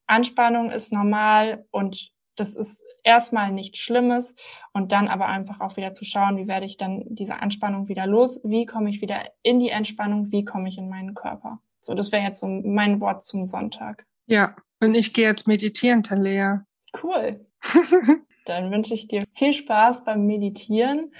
Anspannung 0.06 0.70
ist 0.70 0.92
normal 0.92 1.64
und 1.70 2.12
das 2.40 2.56
ist 2.56 2.82
erstmal 3.04 3.52
nichts 3.52 3.78
Schlimmes 3.78 4.34
und 4.72 4.92
dann 4.92 5.08
aber 5.08 5.26
einfach 5.26 5.60
auch 5.60 5.76
wieder 5.76 5.92
zu 5.92 6.04
schauen, 6.04 6.38
wie 6.38 6.48
werde 6.48 6.66
ich 6.66 6.76
dann 6.78 7.04
diese 7.08 7.40
Anspannung 7.40 7.88
wieder 7.88 8.06
los, 8.06 8.40
wie 8.42 8.66
komme 8.66 8.90
ich 8.90 9.02
wieder 9.02 9.30
in 9.42 9.60
die 9.60 9.68
Entspannung, 9.68 10.32
wie 10.32 10.44
komme 10.44 10.68
ich 10.68 10.78
in 10.78 10.88
meinen 10.88 11.14
Körper. 11.14 11.60
So, 11.78 11.94
das 11.94 12.12
wäre 12.12 12.24
jetzt 12.24 12.40
so 12.40 12.46
mein 12.46 13.00
Wort 13.00 13.24
zum 13.24 13.44
Sonntag. 13.44 14.06
Ja, 14.26 14.56
und 14.80 14.94
ich 14.94 15.12
gehe 15.12 15.28
jetzt 15.28 15.46
meditieren, 15.46 16.02
Talea. 16.02 16.64
Cool. 17.02 17.46
dann 18.50 18.70
wünsche 18.70 18.94
ich 18.94 19.08
dir 19.08 19.24
viel 19.34 19.52
Spaß 19.52 20.04
beim 20.04 20.26
Meditieren 20.26 21.10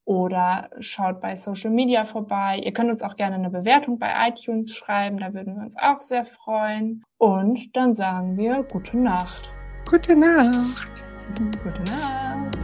oder 0.04 0.68
schaut 0.80 1.20
bei 1.20 1.36
Social 1.36 1.70
Media 1.70 2.04
vorbei. 2.04 2.60
Ihr 2.62 2.72
könnt 2.72 2.90
uns 2.90 3.02
auch 3.02 3.14
gerne 3.16 3.36
eine 3.36 3.50
Bewertung 3.50 3.98
bei 3.98 4.12
iTunes 4.28 4.74
schreiben, 4.74 5.18
da 5.18 5.32
würden 5.32 5.54
wir 5.56 5.62
uns 5.62 5.76
auch 5.78 6.00
sehr 6.00 6.24
freuen. 6.24 7.04
Und 7.18 7.76
dann 7.76 7.94
sagen 7.94 8.36
wir 8.36 8.64
gute 8.64 8.98
Nacht. 8.98 9.48
Gute 9.88 10.16
Nacht. 10.16 11.04
Gute 11.62 11.82
Nacht. 11.82 12.58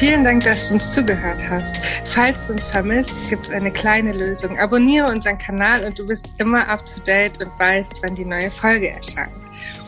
Vielen 0.00 0.24
Dank, 0.24 0.44
dass 0.44 0.68
du 0.68 0.74
uns 0.74 0.92
zugehört 0.92 1.38
hast. 1.50 1.76
Falls 2.06 2.46
du 2.46 2.54
uns 2.54 2.66
vermisst, 2.66 3.14
gibt 3.28 3.44
es 3.44 3.50
eine 3.50 3.70
kleine 3.70 4.12
Lösung. 4.12 4.58
Abonniere 4.58 5.06
unseren 5.08 5.36
Kanal 5.36 5.84
und 5.84 5.98
du 5.98 6.06
bist 6.06 6.26
immer 6.38 6.66
up 6.68 6.86
to 6.86 7.00
date 7.00 7.38
und 7.38 7.50
weißt, 7.58 8.00
wann 8.02 8.14
die 8.14 8.24
neue 8.24 8.50
Folge 8.50 8.88
erscheint. 8.88 9.30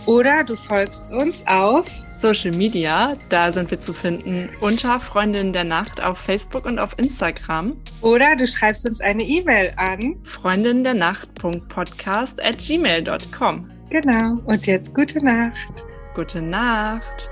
Oder 0.04 0.44
du 0.44 0.54
folgst 0.54 1.11
uns 1.11 1.42
auf 1.46 1.87
Social 2.22 2.52
Media, 2.52 3.14
da 3.30 3.50
sind 3.50 3.72
wir 3.72 3.80
zu 3.80 3.92
finden 3.92 4.48
unter 4.61 5.00
Freundinnen 5.00 5.52
der 5.52 5.64
Nacht 5.64 6.00
auf 6.00 6.18
Facebook 6.18 6.66
und 6.66 6.78
auf 6.78 6.96
Instagram. 6.96 7.76
Oder 8.00 8.37
du 8.37 8.46
schreibst 8.46 8.87
uns 8.87 9.00
eine 9.00 9.24
E-Mail 9.24 9.72
an 9.76 10.14
freundinnendernacht.podcast 10.22 12.40
at 12.40 12.58
gmail.com. 12.58 13.68
Genau. 13.90 14.38
Und 14.44 14.66
jetzt 14.66 14.94
gute 14.94 15.24
Nacht. 15.24 15.72
Gute 16.14 16.40
Nacht. 16.40 17.32